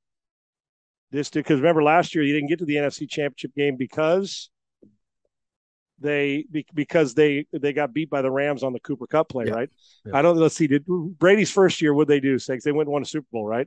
[1.11, 4.51] this because remember last year you didn't get to the NFC Championship game because
[6.01, 9.53] they because they they got beat by the Rams on the Cooper Kupp play, yeah.
[9.53, 9.71] right?
[10.05, 10.17] Yeah.
[10.17, 10.67] I don't let's see.
[10.67, 11.95] Did Brady's first year?
[11.95, 12.39] What they do?
[12.39, 13.67] Say they went and won a Super Bowl, right?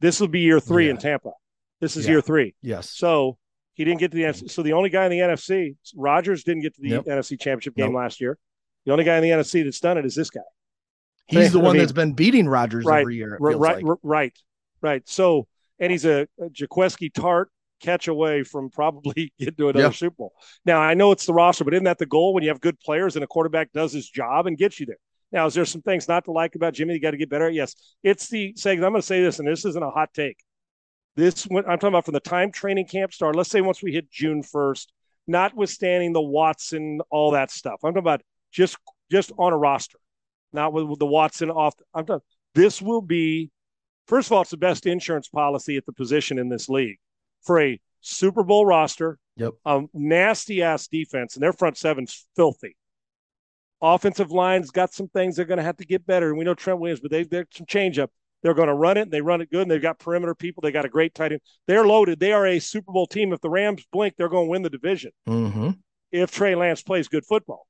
[0.00, 0.92] This will be year three yeah.
[0.92, 1.32] in Tampa.
[1.80, 2.54] This is year three.
[2.62, 2.90] Yes.
[2.90, 3.38] So
[3.74, 4.50] he didn't get to the NFC.
[4.50, 7.04] So the only guy in the NFC, Rodgers didn't get to the yep.
[7.04, 8.38] NFC Championship game last year.
[8.84, 10.40] The only guy in the NFC that's done it is this guy.
[11.26, 13.36] He's the one I mean, that's been beating Rodgers right, every year.
[13.40, 13.98] right, like.
[14.02, 14.38] right,
[14.80, 15.08] right.
[15.08, 15.46] So
[15.78, 17.46] and he's a, a Tartt
[17.82, 20.32] catch away from probably getting to another Super Bowl.
[20.64, 22.80] Now I know it's the roster, but isn't that the goal when you have good
[22.80, 24.98] players and a quarterback does his job and gets you there?
[25.32, 26.92] Now, is there some things not to like about Jimmy?
[26.92, 27.48] You got to get better.
[27.48, 28.84] Yes, it's the saying.
[28.84, 30.36] I'm going to say this, and this isn't a hot take.
[31.16, 33.38] This I'm talking about from the time training camp started.
[33.38, 34.86] Let's say once we hit June 1st,
[35.26, 37.80] notwithstanding the Watson, all that stuff.
[37.82, 38.76] I'm talking about just
[39.10, 39.98] just on a roster,
[40.52, 41.74] not with, with the Watson off.
[41.94, 42.26] I'm talking.
[42.54, 43.50] This will be
[44.06, 46.98] First of all, it's the best insurance policy at the position in this league
[47.42, 49.18] for a Super Bowl roster.
[49.36, 49.52] Yep.
[49.64, 52.76] A nasty ass defense, and their front seven's filthy.
[53.80, 56.28] Offensive line's got some things they're going to have to get better.
[56.28, 58.10] And we know Trent Williams, but they, they're some change up.
[58.42, 60.60] They're going to run it, and they run it good, and they've got perimeter people.
[60.60, 61.40] They got a great tight end.
[61.66, 62.20] They're loaded.
[62.20, 63.32] They are a Super Bowl team.
[63.32, 65.12] If the Rams blink, they're going to win the division.
[65.28, 65.70] Mm-hmm.
[66.10, 67.66] If Trey Lance plays good football,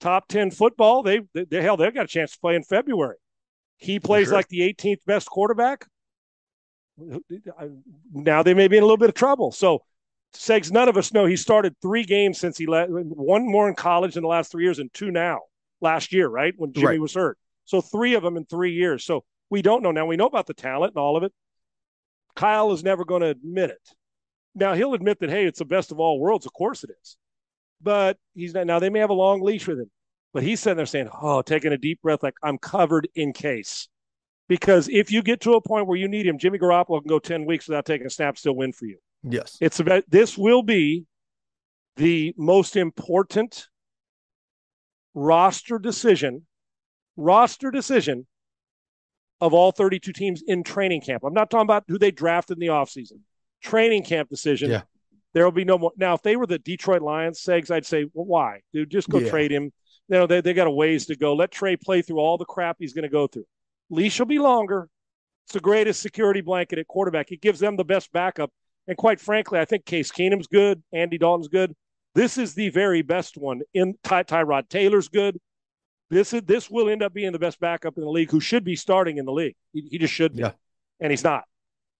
[0.00, 3.16] top ten football, they, they, they hell, they've got a chance to play in February.
[3.78, 4.34] He plays sure.
[4.34, 5.86] like the 18th best quarterback.
[8.12, 9.52] Now they may be in a little bit of trouble.
[9.52, 9.82] So,
[10.34, 13.74] Segs, none of us know he started three games since he left, one more in
[13.74, 15.40] college in the last three years, and two now
[15.80, 16.54] last year, right?
[16.56, 17.00] When Jimmy right.
[17.00, 17.38] was hurt.
[17.64, 19.04] So, three of them in three years.
[19.04, 19.92] So, we don't know.
[19.92, 21.32] Now, we know about the talent and all of it.
[22.34, 23.88] Kyle is never going to admit it.
[24.54, 26.46] Now, he'll admit that, hey, it's the best of all worlds.
[26.46, 27.16] Of course it is.
[27.80, 28.66] But he's not.
[28.66, 29.90] Now, they may have a long leash with him.
[30.32, 33.88] But he's sitting there saying, "Oh, taking a deep breath, like I'm covered in case."
[34.48, 37.18] Because if you get to a point where you need him, Jimmy Garoppolo can go
[37.18, 38.98] ten weeks without taking a snap, still win for you.
[39.22, 41.04] Yes, it's about this will be
[41.96, 43.66] the most important
[45.14, 46.46] roster decision,
[47.16, 48.26] roster decision
[49.40, 51.22] of all 32 teams in training camp.
[51.24, 53.20] I'm not talking about who they drafted in the offseason.
[53.62, 54.70] Training camp decision.
[54.70, 54.82] Yeah.
[55.34, 55.92] There will be no more.
[55.96, 58.60] Now, if they were the Detroit Lions, Segs, I'd say, well, why?
[58.72, 59.28] Dude, just go Yeah.
[59.30, 59.64] trade him.
[60.08, 61.34] You know, they, they got a ways to go.
[61.34, 63.46] Let Trey play through all the crap he's going to go through.
[63.90, 64.88] Leash will be longer.
[65.46, 67.30] It's the greatest security blanket at quarterback.
[67.30, 68.50] It gives them the best backup.
[68.88, 70.82] And quite frankly, I think Case Keenum's good.
[70.92, 71.74] Andy Dalton's good.
[72.14, 73.60] This is the very best one.
[73.74, 75.38] In Ty- Tyrod Taylor's good.
[76.08, 78.64] This is this will end up being the best backup in the league, who should
[78.64, 79.56] be starting in the league.
[79.72, 80.52] He, he just should be, Yeah.
[81.00, 81.44] and he's not.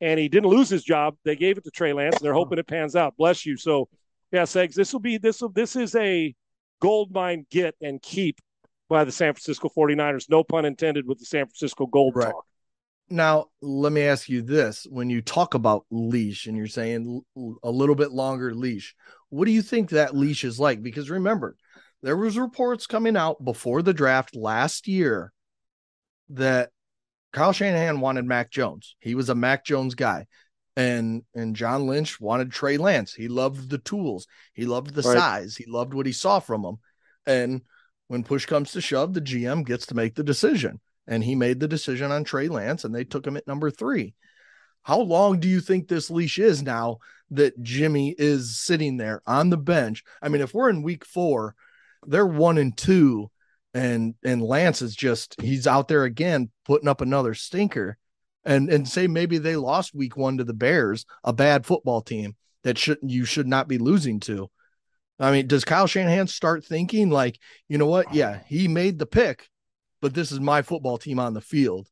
[0.00, 1.16] And he didn't lose his job.
[1.24, 3.16] They gave it to Trey Lance, they're hoping it pans out.
[3.16, 3.56] Bless you.
[3.56, 3.88] So,
[4.30, 6.34] yeah, Segs, this will be this will this is a
[6.80, 8.38] gold mine get and keep
[8.88, 10.28] by the San Francisco 49ers.
[10.30, 12.32] No pun intended with the San Francisco Gold Right.
[12.32, 12.46] talk.
[13.08, 14.86] Now, let me ask you this.
[14.90, 17.22] When you talk about leash and you're saying
[17.62, 18.96] a little bit longer leash,
[19.28, 20.82] what do you think that leash is like?
[20.82, 21.56] Because remember,
[22.02, 25.32] there was reports coming out before the draft last year
[26.30, 26.70] that
[27.32, 28.96] Kyle Shanahan wanted Mac Jones.
[28.98, 30.26] He was a Mac Jones guy.
[30.78, 33.14] And and John Lynch wanted Trey Lance.
[33.14, 34.26] He loved the tools.
[34.52, 35.16] He loved the Right.
[35.16, 35.56] size.
[35.56, 36.76] He loved what he saw from him.
[37.24, 37.62] And
[38.08, 41.60] when push comes to shove, the GM gets to make the decision and he made
[41.60, 44.14] the decision on Trey Lance, and they took him at number three.
[44.82, 46.98] How long do you think this leash is now
[47.30, 50.04] that Jimmy is sitting there on the bench?
[50.22, 51.54] I mean, if we're in week four,
[52.06, 53.30] they're one and two,
[53.74, 57.98] and and Lance is just he's out there again putting up another stinker.
[58.44, 62.36] And and say maybe they lost week one to the Bears, a bad football team
[62.62, 64.48] that should you should not be losing to.
[65.18, 68.12] I mean, does Kyle Shanahan start thinking like, you know what?
[68.14, 69.48] Yeah, he made the pick,
[70.02, 71.88] but this is my football team on the field.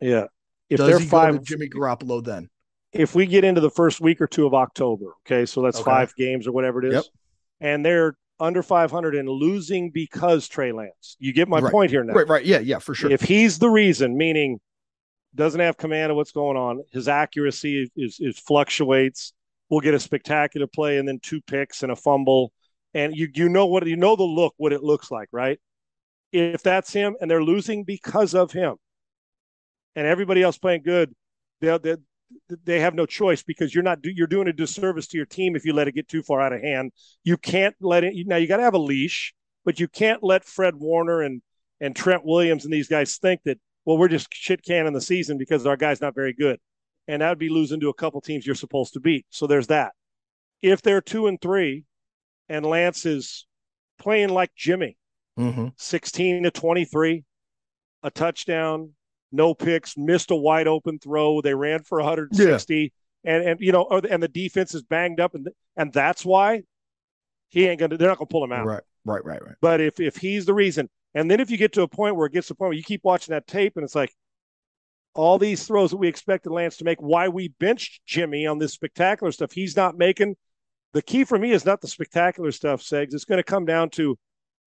[0.00, 0.26] Yeah.
[0.70, 2.48] If Does they're he five, Jimmy Garoppolo then?
[2.92, 5.84] if we get into the first week or two of October, okay, so that's Okay.
[5.84, 7.04] five games or whatever it is, Yep.
[7.60, 11.16] and they're under 500 and losing because Trey Lance.
[11.18, 11.70] You get my Right.
[11.70, 12.14] point here now.
[12.14, 12.44] Right, right.
[12.44, 13.10] Yeah, yeah, for sure.
[13.10, 14.60] If he's the reason, meaning
[15.34, 19.32] doesn't have command of what's going on, his accuracy is, is fluctuates.
[19.70, 22.52] We'll get a spectacular play and then two picks and a fumble,
[22.94, 25.58] and you you know what you know the look what it looks like, right?
[26.32, 28.76] If that's him and they're losing because of him,
[29.94, 31.14] and everybody else playing good,
[31.60, 31.96] they they
[32.64, 35.64] they have no choice because you're not you're doing a disservice to your team if
[35.64, 36.92] you let it get too far out of hand.
[37.24, 38.36] You can't let it now.
[38.36, 41.42] You got to have a leash, but you can't let Fred Warner and
[41.80, 45.38] and Trent Williams and these guys think that well we're just shit canning the season
[45.38, 46.58] because our guy's not very good,
[47.08, 49.26] and that would be losing to a couple teams you're supposed to beat.
[49.30, 49.92] So there's that.
[50.62, 51.84] If they're two and three,
[52.52, 53.46] and Lance is
[53.98, 54.96] playing like Jimmy,
[55.36, 57.24] hmm 16 to 23,
[58.02, 58.90] a touchdown,
[59.32, 61.40] no picks, missed a wide open throw.
[61.40, 62.92] They ran for 160,
[63.24, 66.62] and and you know, and the defense is banged up, and and that's why
[67.48, 67.96] he ain't gonna.
[67.96, 68.66] They're not gonna pull him out.
[68.66, 69.56] Right, right, right, right.
[69.60, 72.26] But if if he's the reason, and then if you get to a point where
[72.26, 74.14] it gets to a point where you keep watching that tape, and it's like
[75.14, 78.72] all these throws that we expected Lance to make, why we benched Jimmy on this
[78.72, 80.36] spectacular stuff, he's not making.
[80.92, 83.14] The key for me is not the spectacular stuff, Segs.
[83.14, 84.18] It's going to come down to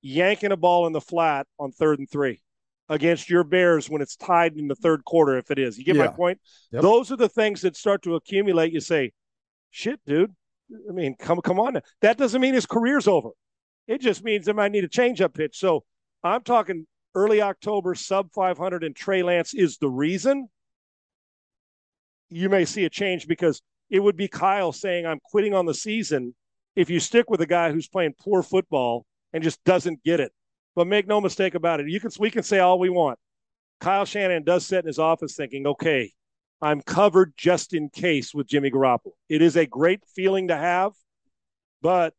[0.01, 2.41] yanking a ball in the flat on third and three
[2.89, 5.37] against your Bears when it's tied in the third quarter.
[5.37, 6.39] If it is, you get my point.
[6.71, 6.81] Yep.
[6.81, 8.73] Those are the things that start to accumulate.
[8.73, 9.11] You say,
[9.71, 10.33] "Shit, dude."
[10.89, 11.73] I mean, come come on.
[11.73, 11.81] Now.
[12.01, 13.29] That doesn't mean his career's over.
[13.87, 15.57] It just means they might need a changeup pitch.
[15.57, 15.83] So
[16.23, 20.47] I'm talking early October, sub 500, and Trey Lance is the reason.
[22.29, 25.73] You may see a change because it would be Kyle saying, I'm quitting on the
[25.73, 26.35] season
[26.75, 30.31] if you stick with a guy who's playing poor football and just doesn't get it.
[30.75, 31.89] But make no mistake about it.
[31.89, 33.17] You can we can say all we want.
[33.79, 36.11] Kyle Shannon does sit in his office thinking, okay,
[36.61, 39.11] I'm covered just in case with Jimmy Garoppolo.
[39.29, 40.93] It is a great feeling to have,
[41.81, 42.13] but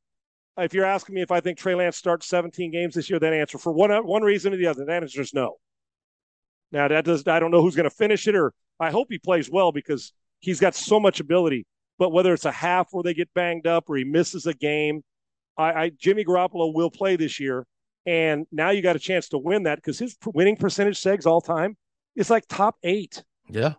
[0.58, 3.32] if you're asking me if I think Trey Lance starts 17 games this year, that
[3.32, 5.56] answer for one one reason or the other, that answer is no.
[6.72, 9.18] Now that does I don't know who's going to finish it, or I hope he
[9.18, 11.66] plays well because he's got so much ability.
[11.98, 15.02] But whether it's a half where they get banged up or he misses a game,
[15.56, 17.66] I, I Jimmy Garoppolo will play this year,
[18.04, 21.40] and now you got a chance to win that because his winning percentage segs all
[21.40, 21.76] time
[22.14, 23.24] is like top eight.
[23.48, 23.74] Yeah,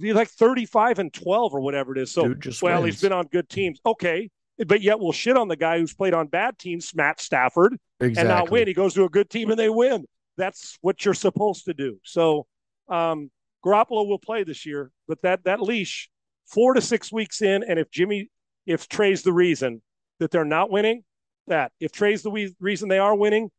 [0.00, 2.12] He's like 35 and 12 or whatever it is.
[2.12, 2.94] So well, wins.
[2.94, 3.80] he's been on good teams.
[3.84, 4.30] Okay.
[4.66, 8.20] But yet we'll shit on the guy who's played on bad teams, Matt Stafford, exactly.
[8.20, 8.66] and not win.
[8.66, 10.04] He goes to a good team and they win.
[10.36, 11.98] That's what you're supposed to do.
[12.02, 12.46] So
[12.88, 13.30] um,
[13.68, 16.08] Garoppolo will play this year, but that that leash,
[16.46, 18.30] four to six weeks in, and if Jimmy,
[18.66, 19.82] if Trey's the reason
[20.20, 21.04] that they're not winning,
[21.46, 23.50] that if Trey's the we- reason they are winning,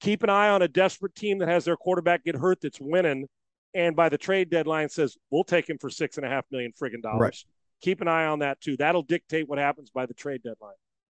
[0.00, 3.28] keep an eye on a desperate team that has their quarterback get hurt that's winning,
[3.74, 6.72] and by the trade deadline says we'll take him for six and a half million
[6.72, 7.20] friggin' dollars.
[7.20, 7.44] Right.
[7.82, 8.76] Keep an eye on that too.
[8.76, 10.74] That'll dictate what happens by the trade deadline.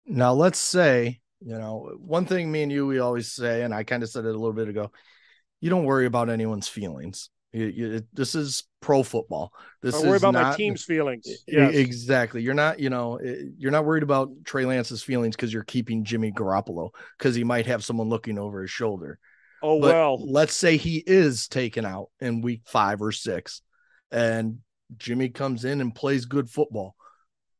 [0.07, 3.85] Now let's say you know one thing me and you we always say, and I
[3.85, 4.93] kind of said it a little bit ago.
[5.61, 7.31] You don't worry about anyone's feelings.
[7.55, 9.53] You, you, this is pro football.
[9.81, 11.25] This I worry about not, my team's feelings.
[11.47, 11.73] Yes.
[11.73, 12.43] Exactly.
[12.43, 13.21] You're not, you know,
[13.57, 17.67] you're not worried about Trey Lance's feelings because you're keeping Jimmy Garoppolo because he might
[17.67, 19.21] have someone looking over his shoulder.
[19.63, 20.33] Oh but well.
[20.33, 23.63] Let's say he is taken out in week five or six,
[24.11, 24.59] and
[24.97, 26.97] Jimmy comes in and plays good football.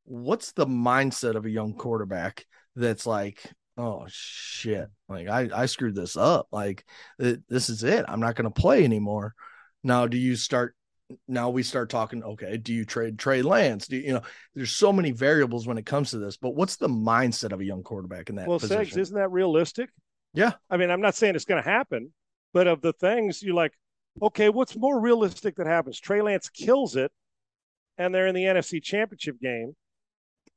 [0.03, 3.41] What's the mindset of a young quarterback that's like,
[3.79, 6.49] oh shit, like I I screwed this up.
[6.51, 6.85] Like
[7.17, 8.05] this is it.
[8.09, 9.37] I'm not going to play anymore
[9.85, 10.75] now, do you start?
[11.29, 12.25] Now we start talking.
[12.25, 13.87] Okay, do you trade Trey Lance?
[13.87, 14.23] Do you, you know?
[14.55, 16.37] There's so many variables when it comes to this.
[16.37, 18.49] But what's the mindset of a young quarterback in that?
[18.49, 18.85] Well, position?
[18.85, 19.91] Segs, isn't that realistic?
[20.33, 20.53] Yeah.
[20.71, 22.13] I mean, I'm not saying it's going to happen,
[22.53, 23.73] but of the things you like,
[24.21, 26.01] okay, what's more realistic that happens?
[26.01, 27.13] Trey Lance kills it,
[27.99, 29.77] and they're in the NFC Championship game,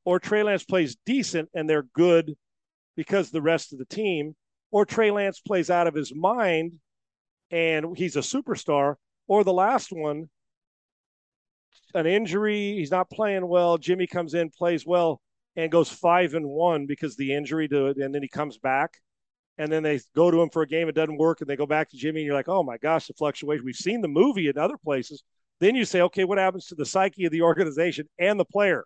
[0.05, 2.35] or Trey Lance plays decent and they're good
[2.95, 4.35] because the rest of the team,
[4.71, 6.73] or Trey Lance plays out of his mind
[7.51, 8.95] and he's a superstar
[9.27, 10.29] or the last one,
[11.93, 13.77] an injury, he's not playing well.
[13.77, 15.21] Jimmy comes in, plays well,
[15.55, 18.99] and goes five and one because the injury to it, and then he comes back.
[19.59, 21.65] And then they go to him for a game, it doesn't work, and they go
[21.65, 23.65] back to Jimmy, and you're like, oh my gosh, the fluctuation.
[23.65, 25.23] We've seen the movie in other places.
[25.59, 28.85] Then you say, okay, what happens to the psyche of the organization and the player?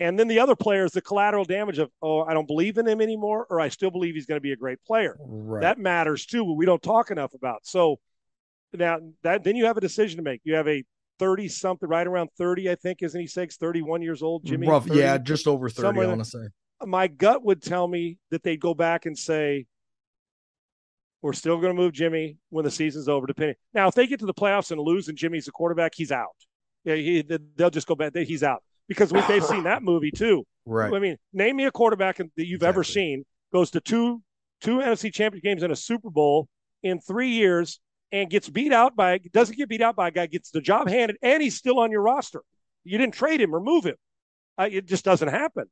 [0.00, 2.88] And then the other player is the collateral damage of, oh, I don't believe in
[2.88, 5.16] him anymore, or I still believe he's going to be a great player.
[5.20, 5.60] Right.
[5.60, 7.60] That matters too, but we don't talk enough about.
[7.64, 8.00] So
[8.72, 10.40] now that then you have a decision to make.
[10.44, 10.84] You have a
[11.18, 14.66] 30 something, right around 30, I think, isn't he six, 31 years old, Jimmy?
[14.66, 16.48] Rough, 30, yeah, just over 30, I want to say.
[16.86, 19.66] My gut would tell me that they'd go back and say,
[21.20, 23.56] we're still going to move Jimmy when the season's over, depending.
[23.74, 26.28] Now, if they get to the playoffs and lose and Jimmy's the quarterback, he's out.
[26.84, 27.22] Yeah, he,
[27.56, 28.16] they'll just go back.
[28.16, 30.46] He's out because we, they've seen that movie too.
[30.64, 30.92] Right.
[30.92, 32.68] I mean, name me a quarterback that you've exactly.
[32.68, 34.22] ever seen goes to two
[34.62, 36.48] two NFC championship games and a Super Bowl
[36.82, 37.80] in three years
[38.12, 40.88] and gets beat out by doesn't get beat out by a guy gets the job
[40.88, 42.42] handed and he's still on your roster.
[42.84, 43.96] You didn't trade him or move him.
[44.58, 45.66] Uh, it just doesn't happen.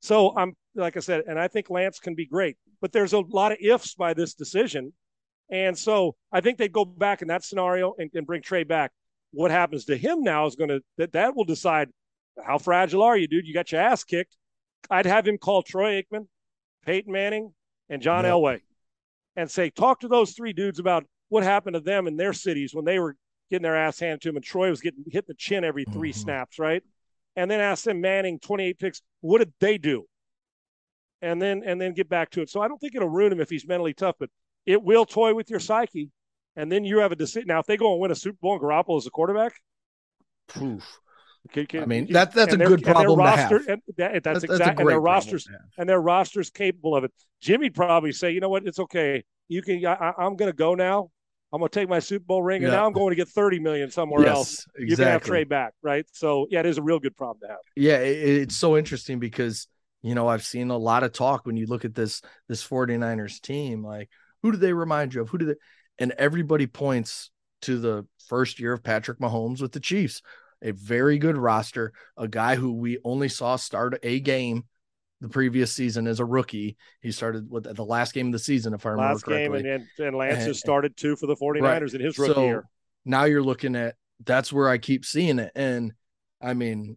[0.00, 3.20] So I'm like I said, and I think Lance can be great, but there's a
[3.20, 4.92] lot of ifs by this decision,
[5.50, 8.92] and so I think they go back in that scenario and, and bring Trey back.
[9.32, 11.88] What happens to him now is going to that that will decide
[12.44, 13.46] how fragile are you, dude.
[13.46, 14.36] You got your ass kicked.
[14.88, 16.28] I'd have him call Troy Aikman,
[16.86, 17.52] Peyton Manning,
[17.88, 18.34] and John yep.
[18.34, 18.60] Elway,
[19.34, 22.74] and say, talk to those three dudes about what happened to them in their cities
[22.74, 23.16] when they were
[23.50, 25.84] getting their ass handed to them and Troy was getting hit in the chin every
[25.84, 26.18] 3 mm-hmm.
[26.18, 26.82] snaps, right?
[27.36, 30.06] And then ask them Manning 28 picks, what did they do?
[31.20, 32.50] And then and then get back to it.
[32.50, 34.30] So I don't think it'll ruin him if he's mentally tough, but
[34.66, 36.10] it will toy with your psyche.
[36.54, 37.48] And then you have a decision.
[37.48, 39.54] Now, if they go and win a Super Bowl and Garoppolo is a quarterback,
[40.48, 41.00] poof.
[41.52, 43.80] Can, can, I mean, that that's a good problem roster, to have.
[43.86, 44.82] And that, that's, that's exactly.
[44.82, 47.12] And their rosters and their rosters capable of it.
[47.40, 49.24] Jimmy'd probably say, you know what, it's okay.
[49.48, 49.84] You can.
[49.86, 51.10] I, am going to go now.
[51.52, 52.78] I'm going to take my Super Bowl ring, and yeah.
[52.78, 54.66] now I'm going to get 30 million somewhere yes, else.
[54.76, 54.86] Exactly.
[54.86, 56.04] You can have Trey back, right?
[56.12, 57.58] So yeah, it is a real good problem to have.
[57.74, 59.66] Yeah, it, it's so interesting because
[60.02, 63.40] you know I've seen a lot of talk when you look at this this 49ers
[63.40, 63.84] team.
[63.84, 64.10] Like,
[64.42, 65.30] who do they remind you of?
[65.30, 65.54] Who do they?
[65.98, 67.30] And everybody points
[67.62, 70.22] to the first year of Patrick Mahomes with the Chiefs.
[70.60, 74.64] A very good roster, a guy who we only saw start a game
[75.20, 76.76] the previous season as a rookie.
[77.00, 79.62] He started with the last game of the season, if I remember last correctly.
[79.62, 81.94] game, and, and Lance and, has started two for the 49ers right.
[81.94, 82.64] in his rookie so year.
[83.04, 85.52] Now you're looking at that's where I keep seeing it.
[85.54, 85.92] And
[86.40, 86.96] I mean,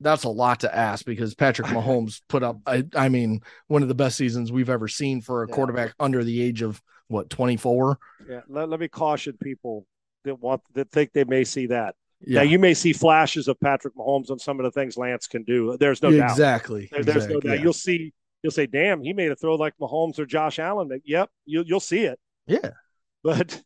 [0.00, 3.88] that's a lot to ask because Patrick Mahomes put up, I, I, mean, one of
[3.88, 5.54] the best seasons we've ever seen for a yeah.
[5.54, 7.98] quarterback under the age of what, 24?
[8.28, 8.40] Yeah.
[8.48, 9.86] Let, let me caution people
[10.24, 11.94] that want that think they may see that.
[12.22, 12.40] Yeah.
[12.40, 15.42] Now you may see flashes of Patrick Mahomes on some of the things Lance can
[15.42, 15.76] do.
[15.78, 16.30] There's no doubt.
[16.30, 16.88] Exactly.
[16.90, 17.34] There, there's exactly.
[17.34, 17.56] no doubt.
[17.56, 17.62] Yeah.
[17.62, 18.12] You'll see.
[18.42, 21.80] You'll say, "Damn, he made a throw like Mahomes or Josh Allen." Yep, you'll you'll
[21.80, 22.18] see it.
[22.46, 22.70] Yeah.
[23.22, 23.62] But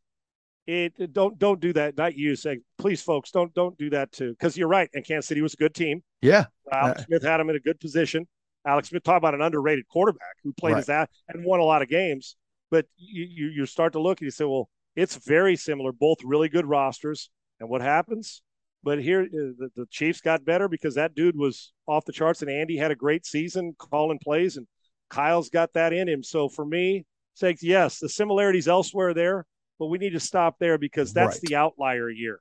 [0.67, 1.97] it, don't don't do that.
[1.97, 4.31] Not you saying, please, folks, don't don't do that too.
[4.31, 4.89] Because you're right.
[4.95, 6.03] And Kansas City was a good team.
[6.23, 6.47] Yeah.
[6.73, 8.27] Alex uh, Smith had him in a good position.
[8.67, 10.79] Alex Smith talk about an underrated quarterback who played right.
[10.79, 12.37] his ass and won a lot of games.
[12.71, 15.93] But you, you you start to look and you say, well, it's very similar.
[15.93, 17.31] Both really good rosters.
[17.61, 18.43] And what happens?
[18.83, 22.43] But here, uh, the, the Chiefs got better because that dude was off the charts,
[22.43, 24.67] and Andy had a great season calling plays, and
[25.09, 26.23] Kyle's got that in him.
[26.23, 29.47] So for me, say yes, the similarities elsewhere there,
[29.79, 31.43] but we need to stop there because that's right.
[31.43, 32.41] the outlier year.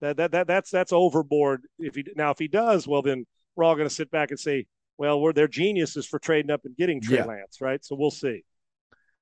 [0.00, 1.62] That, that that that's that's overboard.
[1.78, 4.38] If he now if he does, well then we're all going to sit back and
[4.38, 4.66] say,
[4.98, 7.24] well, we're their geniuses for trading up and getting Trey yeah.
[7.24, 7.82] Lance, right?
[7.84, 8.44] So we'll see.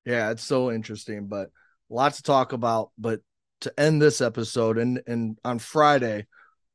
[0.05, 1.49] Yeah, it's so interesting, but
[1.89, 2.91] lots to talk about.
[2.97, 3.21] But
[3.61, 6.25] to end this episode, and and on Friday,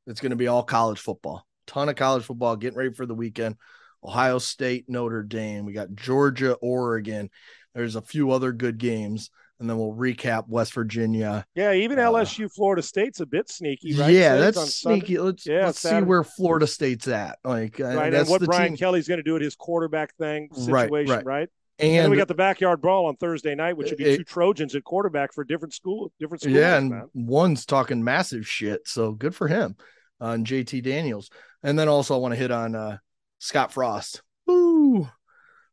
[0.07, 1.45] it's going to be all college football.
[1.67, 3.55] Ton of college football getting ready for the weekend.
[4.03, 5.65] Ohio State, Notre Dame.
[5.65, 7.29] We got Georgia, Oregon.
[7.75, 11.45] There's a few other good games, and then we'll recap West Virginia.
[11.55, 14.11] Yeah, even uh, LSU, Florida State's a bit sneaky, right?
[14.11, 15.19] Yeah, that's sneaky.
[15.19, 17.37] Let's yeah, let's see where Florida State's at.
[17.43, 18.77] Like, uh, right, and what Brian team.
[18.77, 21.07] Kelly's going to do at his quarterback thing situation, right?
[21.07, 21.25] right.
[21.25, 21.49] right?
[21.81, 24.23] And, and we got the backyard brawl on Thursday night, which would be it, two
[24.23, 26.55] Trojans at quarterback for different school, different schools.
[26.55, 27.09] Yeah, and man.
[27.13, 29.75] one's talking massive shit, so good for him
[30.19, 31.31] on uh, JT Daniels.
[31.63, 32.97] And then also I want to hit on uh,
[33.39, 34.21] Scott Frost.
[34.45, 35.09] Woo!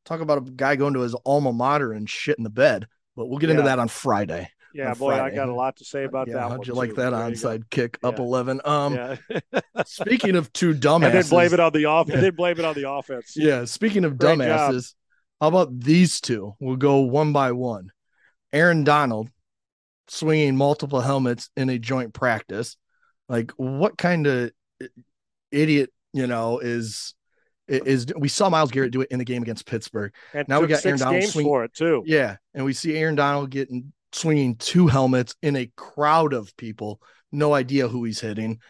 [0.07, 2.89] Talk about a guy going to his alma mater and shit in the bed.
[3.15, 3.57] But we'll get yeah.
[3.57, 4.51] into that on Friday.
[4.73, 5.35] Yeah, on boy, Friday.
[5.35, 6.51] I got a lot to say about yeah, that.
[6.51, 8.61] How'd you like that onside kick up eleven?
[8.65, 9.19] Um,
[9.87, 12.07] speaking of two dumbasses, and then blame it on the off.
[12.19, 13.35] Then blame it on the offense.
[13.37, 14.95] Yeah, speaking of Great dumbasses.
[15.41, 16.55] How about these two?
[16.59, 17.91] We'll go one by one.
[18.53, 19.31] Aaron Donald
[20.09, 22.77] swinging multiple helmets in a joint practice.
[23.29, 24.51] Like, what kind of
[25.53, 27.15] idiot, you know, is
[27.69, 30.13] is we saw Myles Garrett do it in the game against Pittsburgh.
[30.33, 32.03] And now we got Aaron Donald swing, for it too.
[32.07, 37.01] Yeah, and we see Aaron Donald getting swinging two helmets in a crowd of people.
[37.31, 38.61] No idea who he's hitting.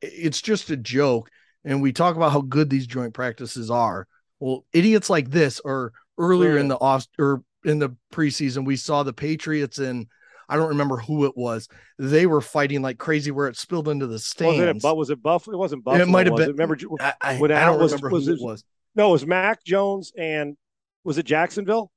[0.00, 1.30] It's just a joke.
[1.64, 4.08] And we talk about how good these joint practices are.
[4.40, 9.02] Well, idiots like this or earlier in the off or in the preseason, we saw
[9.02, 10.06] the Patriots and
[10.48, 11.68] I don't remember who it was.
[11.98, 14.58] They were fighting like crazy where it spilled into the stands.
[14.58, 14.82] Was it?
[14.82, 15.56] But was it Buffalo?
[15.56, 16.02] It wasn't Buffalo.
[16.02, 16.50] It might have been.
[16.50, 16.52] It?
[16.52, 16.76] Remember?
[17.00, 18.64] I, I, when I don't was, remember was, who it was.
[18.94, 20.56] No, it was Mac Jones and
[21.04, 21.90] was it Jacksonville?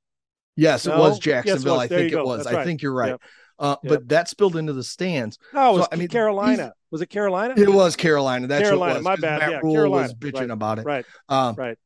[0.56, 0.96] Yes, no?
[0.96, 1.82] it was Jacksonville.
[1.82, 1.92] Yes, it was.
[1.92, 2.46] I think it was.
[2.46, 2.56] Right.
[2.56, 3.10] I think you're right.
[3.10, 3.22] Yep.
[3.58, 3.90] Uh, yep.
[3.90, 5.38] But that spilled into the stands.
[5.54, 6.74] No, it was so, I mean, Carolina.
[6.92, 7.54] Was it Carolina?
[7.58, 8.48] It was Carolina.
[8.48, 8.96] That's Carolina.
[8.96, 9.40] What My bad.
[9.40, 10.04] Matt yeah, Rhule Carolina.
[10.04, 10.50] was bitching right.
[10.50, 10.86] about it.
[10.86, 11.06] Right.
[11.28, 11.78] Um, right.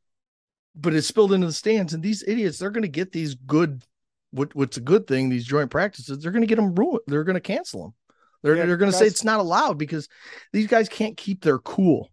[0.75, 3.83] But it spilled into the stands, and these idiots, they're going to get these good
[4.31, 7.23] what, what's a good thing these joint practices they're going to get them ruined they're
[7.23, 7.93] going to cancel them.
[8.41, 10.07] They're, yeah, they're going to say it's not allowed because
[10.53, 12.09] these guys can't keep their cool.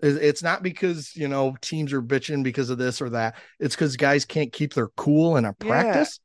[0.00, 3.36] It's not because you know teams are bitching because of this or that.
[3.60, 6.18] It's because guys can't keep their cool in a practice.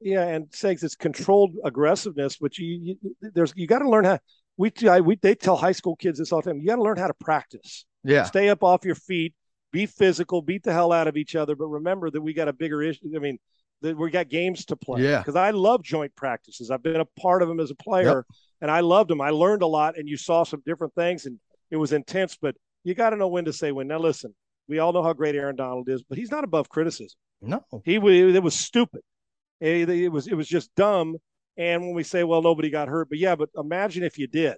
[0.00, 4.04] Yeah, yeah and saying it's controlled aggressiveness which you, you there's you got to learn
[4.04, 4.18] how
[4.56, 6.82] we, I, we they tell high school kids this all the time you got to
[6.82, 7.86] learn how to practice.
[8.04, 8.24] Yeah.
[8.24, 9.34] Stay up off your feet
[9.74, 12.52] be physical beat the hell out of each other but remember that we got a
[12.52, 13.38] bigger issue i mean
[13.84, 15.02] that we got games to play.
[15.02, 15.18] Yeah.
[15.18, 16.70] Because I love joint practices.
[16.70, 18.38] I've been a part of them as a player yep.
[18.62, 19.20] and I loved them.
[19.20, 21.38] I learned a lot and you saw some different things and
[21.70, 23.86] it was intense, but you got to know when to say when.
[23.86, 24.34] Now, listen,
[24.68, 27.18] we all know how great Aaron Donald is, but he's not above criticism.
[27.42, 27.62] No.
[27.84, 29.02] He it was stupid.
[29.60, 31.16] It, it was it was just dumb.
[31.56, 34.56] And when we say, well, nobody got hurt, but yeah, but imagine if you did.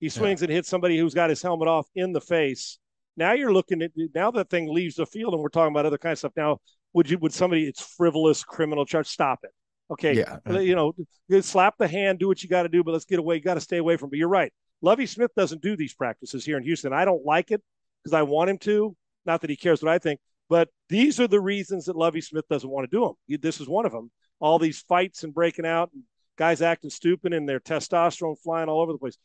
[0.00, 0.46] He swings yeah.
[0.46, 2.78] and hits somebody who's got his helmet off in the face.
[3.16, 5.98] Now you're looking at now that thing leaves the field, and we're talking about other
[5.98, 6.32] kind of stuff.
[6.36, 6.58] Now
[6.92, 9.50] would you would somebody it's frivolous criminal charge stop it.
[9.90, 10.14] Okay.
[10.14, 10.94] Yeah uh, you know
[11.40, 13.54] slap the hand do what you got to do but let's get away you got
[13.54, 14.52] to stay away from but you're right.
[14.80, 16.92] Lovie smith doesn't do these practices here in houston.
[16.92, 17.62] I don't like it
[18.02, 18.96] because i want him to.
[19.26, 22.44] Not that he cares what i think but these are the reasons that Lovie smith
[22.48, 25.66] doesn't want to do them this is one of them all these fights and breaking
[25.66, 26.02] out and
[26.36, 29.16] guys acting stupid and their testosterone flying all over the place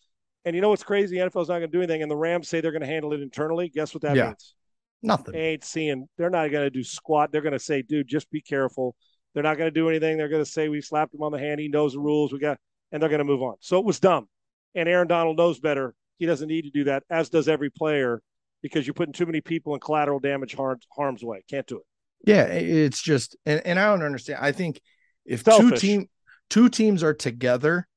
[0.49, 2.49] and you know what's crazy the nfl's not going to do anything and the rams
[2.49, 4.27] say they're going to handle it internally guess what that yeah.
[4.27, 4.55] means
[5.01, 5.33] Nothing.
[5.33, 6.07] They ain't seeing.
[6.17, 7.31] They're not going to do squat.
[7.31, 8.95] They're going to say, dude, just be careful.
[9.33, 10.17] They're not going to do anything.
[10.17, 11.59] They're going to say we slapped him on the hand.
[11.59, 12.33] He knows the rules.
[12.33, 12.57] We got,
[12.91, 13.55] and they're going to move on.
[13.62, 14.27] So it was dumb.
[14.75, 15.93] And Aaron Donald knows better.
[16.17, 18.21] He doesn't need to do that, as does every player,
[18.62, 21.43] because you're putting too many people in collateral damage harm, harm's way.
[21.49, 21.83] Can't do it.
[22.25, 24.39] Yeah, it's just, and, and I don't understand.
[24.41, 24.81] I think
[25.25, 25.79] if Selfish.
[25.79, 26.07] two team
[26.49, 27.88] two teams are together,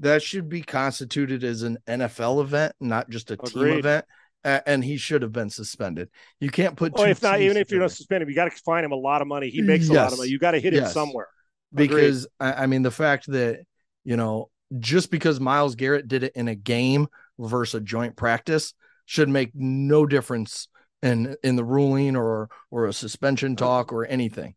[0.00, 3.52] that should be constituted as an NFL event, not just a Agreed.
[3.52, 4.04] team event
[4.44, 6.08] and he should have been suspended.
[6.40, 6.92] You can't put.
[6.96, 9.20] Oh, if not, even if you're not suspended, you got to find him a lot
[9.22, 9.50] of money.
[9.50, 10.30] He makes a lot of money.
[10.30, 10.88] You got to hit yes.
[10.88, 11.28] him somewhere.
[11.74, 13.60] Because I, I mean, the fact that
[14.04, 17.08] you know, just because Myles Garrett did it in a game
[17.38, 18.74] versus a joint practice
[19.06, 20.68] should make no difference
[21.02, 24.54] in in the ruling or or a suspension talk or anything.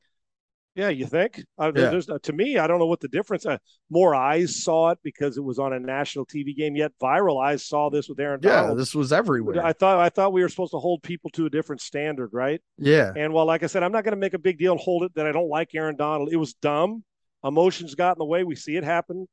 [0.73, 1.43] Yeah, you think?
[1.60, 1.89] Uh, yeah.
[1.89, 3.45] There's, uh, to me, I don't know what the difference.
[3.45, 3.57] Uh,
[3.89, 6.77] more eyes saw it because it was on a national TV game.
[6.77, 8.79] Yet viral eyes saw this with Aaron yeah, Donald.
[8.79, 9.65] this was everywhere.
[9.65, 12.62] I thought I thought we were supposed to hold people to a different standard, right?
[12.77, 13.12] Yeah.
[13.15, 15.04] And while, like I said, I'm not going to make a big deal and hold
[15.04, 16.29] it that I don't like Aaron Donald.
[16.31, 17.04] It was dumb.
[17.43, 18.43] Emotions got in the way.
[18.43, 19.27] We see it happen,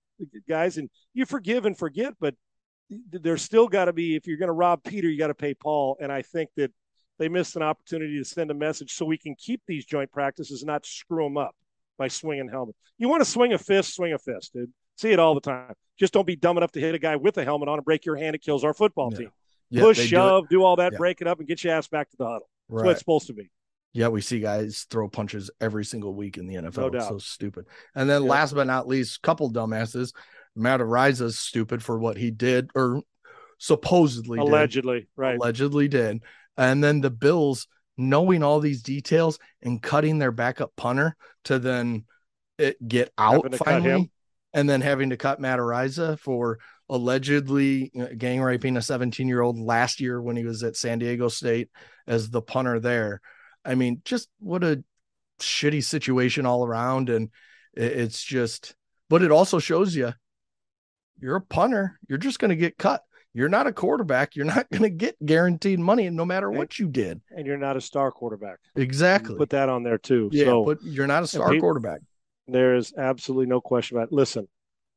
[0.48, 2.34] guys, and you forgive and forget, but
[3.10, 5.54] there's still got to be if you're going to rob Peter, you got to pay
[5.54, 5.98] Paul.
[6.00, 6.72] And I think that
[7.18, 10.62] they missed an opportunity to send a message so we can keep these joint practices
[10.62, 11.54] and not screw them up
[11.98, 12.78] by swinging helmets.
[12.96, 14.72] You want to swing a fist, swing a fist, dude.
[14.96, 15.74] See it all the time.
[15.98, 18.04] Just don't be dumb enough to hit a guy with a helmet on and break
[18.04, 18.34] your hand.
[18.36, 19.30] It kills our football team.
[19.70, 20.98] Yeah, Push, shove, do, do, all that, yeah.
[20.98, 22.48] break it up, and get your ass back to the huddle.
[22.68, 22.84] That's right.
[22.86, 23.50] what it's supposed to be.
[23.92, 26.76] Yeah, we see guys throw punches every single week in the NFL.
[26.76, 27.08] No doubt.
[27.08, 27.66] so stupid.
[27.94, 30.12] And then last but not least, couple dumbasses.
[30.54, 33.02] Matt Araiza's stupid for what he did or
[33.58, 35.36] supposedly did, Allegedly, right?
[35.36, 36.22] allegedly did.
[36.58, 42.04] And then the Bills knowing all these details and cutting their backup punter to then
[42.58, 44.10] it get out Having to cut finally, him.
[44.52, 49.58] and then having to cut Matt Araiza for allegedly gang raping a 17 year old
[49.58, 51.70] last year when he was at San Diego State
[52.06, 53.20] as the punter there.
[53.64, 54.82] I mean, just what a
[55.40, 57.10] shitty situation all around.
[57.10, 57.30] And
[57.74, 58.74] it's just,
[59.08, 60.12] but it also shows you
[61.20, 63.02] you're a punter, you're just going to get cut.
[63.34, 64.34] You're not a quarterback.
[64.36, 67.20] You're not going to get guaranteed money no matter what you did.
[67.30, 68.58] And you're not a star quarterback.
[68.76, 69.36] Exactly.
[69.36, 70.28] Put that on there too.
[70.32, 72.00] yeah, so but you're not a star Pete- quarterback.
[72.46, 74.12] there is absolutely no question about it.
[74.14, 74.48] Listen,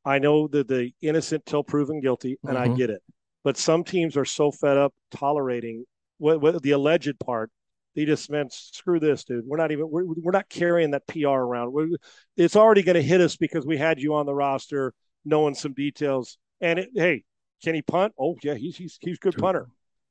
[0.06, 2.78] I know that the innocent till proven guilty, and I Mhm.
[2.78, 3.04] get it.
[3.44, 5.86] But some teams are so fed up tolerating
[6.18, 7.52] what, what the alleged part.
[7.96, 9.46] They just meant screw this, dude.
[9.46, 11.74] We're not even we're, we're not carrying that PR around.
[11.74, 11.90] We're,
[12.38, 14.94] it's already going to hit us because we had you on the roster,
[15.26, 16.38] knowing some details.
[16.62, 17.24] And it, hey,
[17.64, 18.14] can he punt?
[18.20, 19.42] Oh yeah, he's he's he's a good True.
[19.42, 19.68] punter.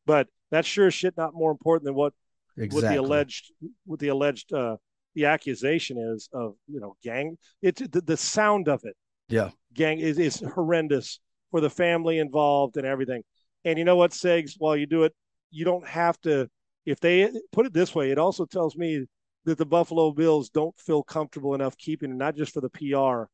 [0.07, 2.13] But that's sure as shit not more important than what
[2.57, 2.77] Exactly.
[2.77, 3.53] what the alleged
[3.87, 4.77] what the alleged uh
[5.15, 8.97] the accusation is of you know gang it's the, the sound of it
[9.29, 9.51] Yeah.
[9.73, 11.21] gang is, is horrendous
[11.51, 13.23] for the family involved and everything
[13.65, 15.15] and you know what segs while you do it
[15.51, 16.49] you don't have to
[16.87, 19.07] if they put it this way it also tells me
[19.45, 23.25] that the buffalo bills don't feel comfortable enough keeping it not just for the pr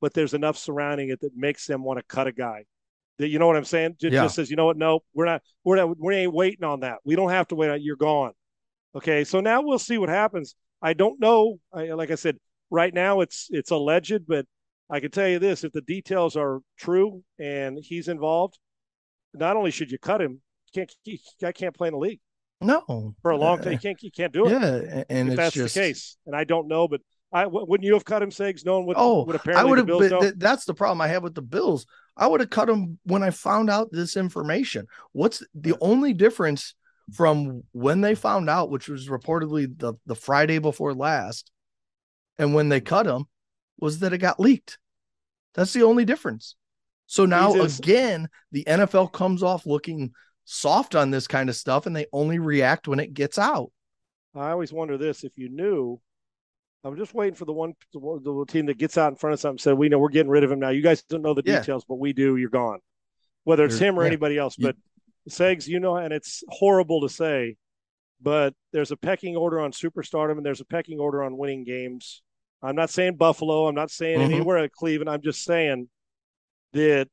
[0.00, 2.64] but there's enough surrounding it that makes them want to cut a guy
[3.18, 4.22] that you know what i'm saying just, Yeah.
[4.24, 6.98] just says you know what no we're not we're not we ain't waiting on that
[7.04, 8.32] we don't have to wait you're gone
[8.94, 10.54] Okay, so now we'll see what happens.
[10.80, 11.58] I don't know.
[11.70, 12.38] I, like I said,
[12.70, 14.46] right now it's it's alleged, but
[14.88, 18.58] I can tell you this: if the details are true and he's involved,
[19.34, 20.40] not only should you cut him,
[20.74, 22.20] can't he, I can't play in the league
[22.62, 23.14] No.
[23.20, 23.72] for a long Uh, time.
[23.72, 25.04] You can't you can't do it Yeah.
[25.10, 26.16] And if that's just, the case.
[26.24, 29.24] And I don't know, but I wouldn't you have cut him, Segs, knowing what Oh,
[29.24, 30.20] what I would have.
[30.20, 31.84] Th- that's the problem I have with the Bills.
[32.16, 34.86] I would have cut them when I found out this information.
[35.12, 36.74] What's the only difference
[37.12, 41.50] from when they found out, which was reportedly the the Friday before last,
[42.38, 43.26] and when they cut him,
[43.78, 44.78] was that it got leaked.
[45.54, 46.56] That's the only difference.
[47.06, 47.78] So now Jesus.
[47.78, 50.12] again, the NFL comes off looking
[50.44, 53.70] soft on this kind of stuff, and they only react when it gets out.
[54.34, 56.00] I always wonder this: if you knew,
[56.86, 59.40] I'm just waiting for the one the, the team that gets out in front of
[59.40, 61.34] something and said, "We know we're getting rid of him now." You guys don't know
[61.34, 61.58] the Yeah.
[61.58, 62.36] details, but we do.
[62.36, 62.78] You're gone.
[63.44, 64.08] Whether it's him or yeah.
[64.08, 64.76] anybody else, You- but
[65.28, 67.56] Segs, you know, and it's horrible to say,
[68.20, 72.22] but there's a pecking order on superstardom, and there's a pecking order on winning games.
[72.62, 73.66] I'm not saying Buffalo.
[73.66, 74.24] I'm not saying Mhm.
[74.34, 75.10] anywhere at Cleveland.
[75.10, 75.88] I'm just saying
[76.72, 77.08] that.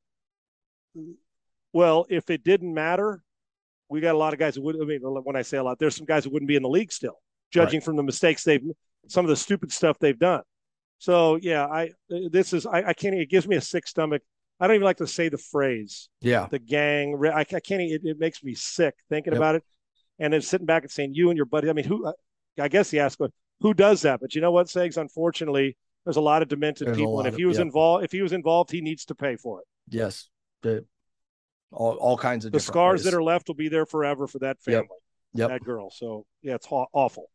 [1.74, 3.24] Well, if it didn't matter,
[3.90, 4.76] we got a lot of guys that would.
[4.80, 6.70] I mean, when I say a lot, there's some guys that wouldn't be in the
[6.70, 7.20] league still,
[7.52, 8.64] judging from the mistakes they've,
[9.08, 10.42] some of the stupid stuff they've done.
[11.00, 13.16] So yeah, I this is I, I can't.
[13.16, 14.22] It gives me a sick stomach.
[14.60, 16.48] I don't even like to say the phrase Yeah.
[16.50, 17.20] the gang.
[17.26, 17.82] I, I can't.
[17.82, 19.40] It, it makes me sick thinking Yep.
[19.40, 19.64] about it.
[20.20, 21.70] And then sitting back and saying you and your buddy.
[21.70, 22.12] I mean, who?
[22.60, 23.20] I guess he asked,
[23.62, 24.20] who does that?
[24.22, 24.96] But you know what, Segs?
[24.98, 25.76] Unfortunately,
[26.06, 27.66] there's a lot of demented There's people, and if he was yep.
[27.66, 29.66] involved, if he was involved, he needs to pay for it.
[29.90, 30.30] Yes.
[30.62, 30.86] The,
[31.72, 33.06] all, all kinds of The scars ways.
[33.06, 34.88] that are left will be there forever for that family,
[35.34, 35.50] Yep.
[35.50, 35.90] that girl.
[35.90, 37.30] So yeah, it's aw- awful.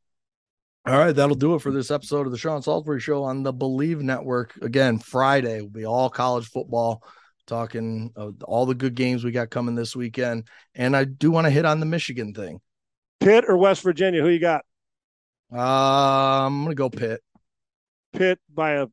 [0.89, 3.53] All right, that'll do it for this episode of the Sean Salisbury Show on the
[3.53, 4.57] Bleav Network.
[4.62, 7.03] Again, Friday will be all college football,
[7.47, 10.49] talking uh, all the good games we got coming this weekend.
[10.74, 12.62] And I do want to hit on the Michigan thing.
[13.20, 14.22] Pitt or West Virginia?
[14.22, 14.64] Who you got?
[15.53, 17.20] Uh, I'm gonna go Pitt.
[18.14, 18.86] Pitt by a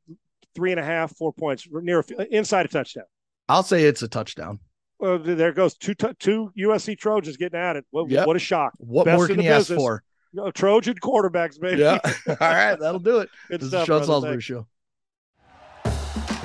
[0.53, 3.05] three and a half, four points, near inside a touchdown.
[3.47, 4.59] I'll say it's a touchdown.
[4.99, 7.85] Well, there goes two two USC Trojans getting at it.
[7.91, 8.27] What, Yep.
[8.27, 8.73] what a shock!
[8.79, 10.03] What Best more can you ask for?
[10.36, 11.81] No, Trojan quarterbacks, baby.
[11.81, 11.99] Yeah.
[12.27, 13.29] all right, that'll do it.
[13.47, 14.05] Good This is stuff, the Sean.
[14.05, 14.67] Salisbury Show.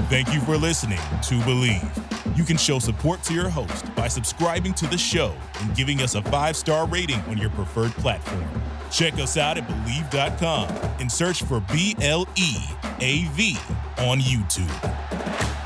[0.09, 2.37] Thank you for listening to Bleav.
[2.37, 6.15] You can show support to your host by subscribing to the show and giving us
[6.15, 8.45] a five star rating on your preferred platform.
[8.91, 10.69] Check us out at Bleav.com
[11.01, 12.57] and search for B L E
[13.01, 13.57] A V
[13.99, 15.60] on YouTube.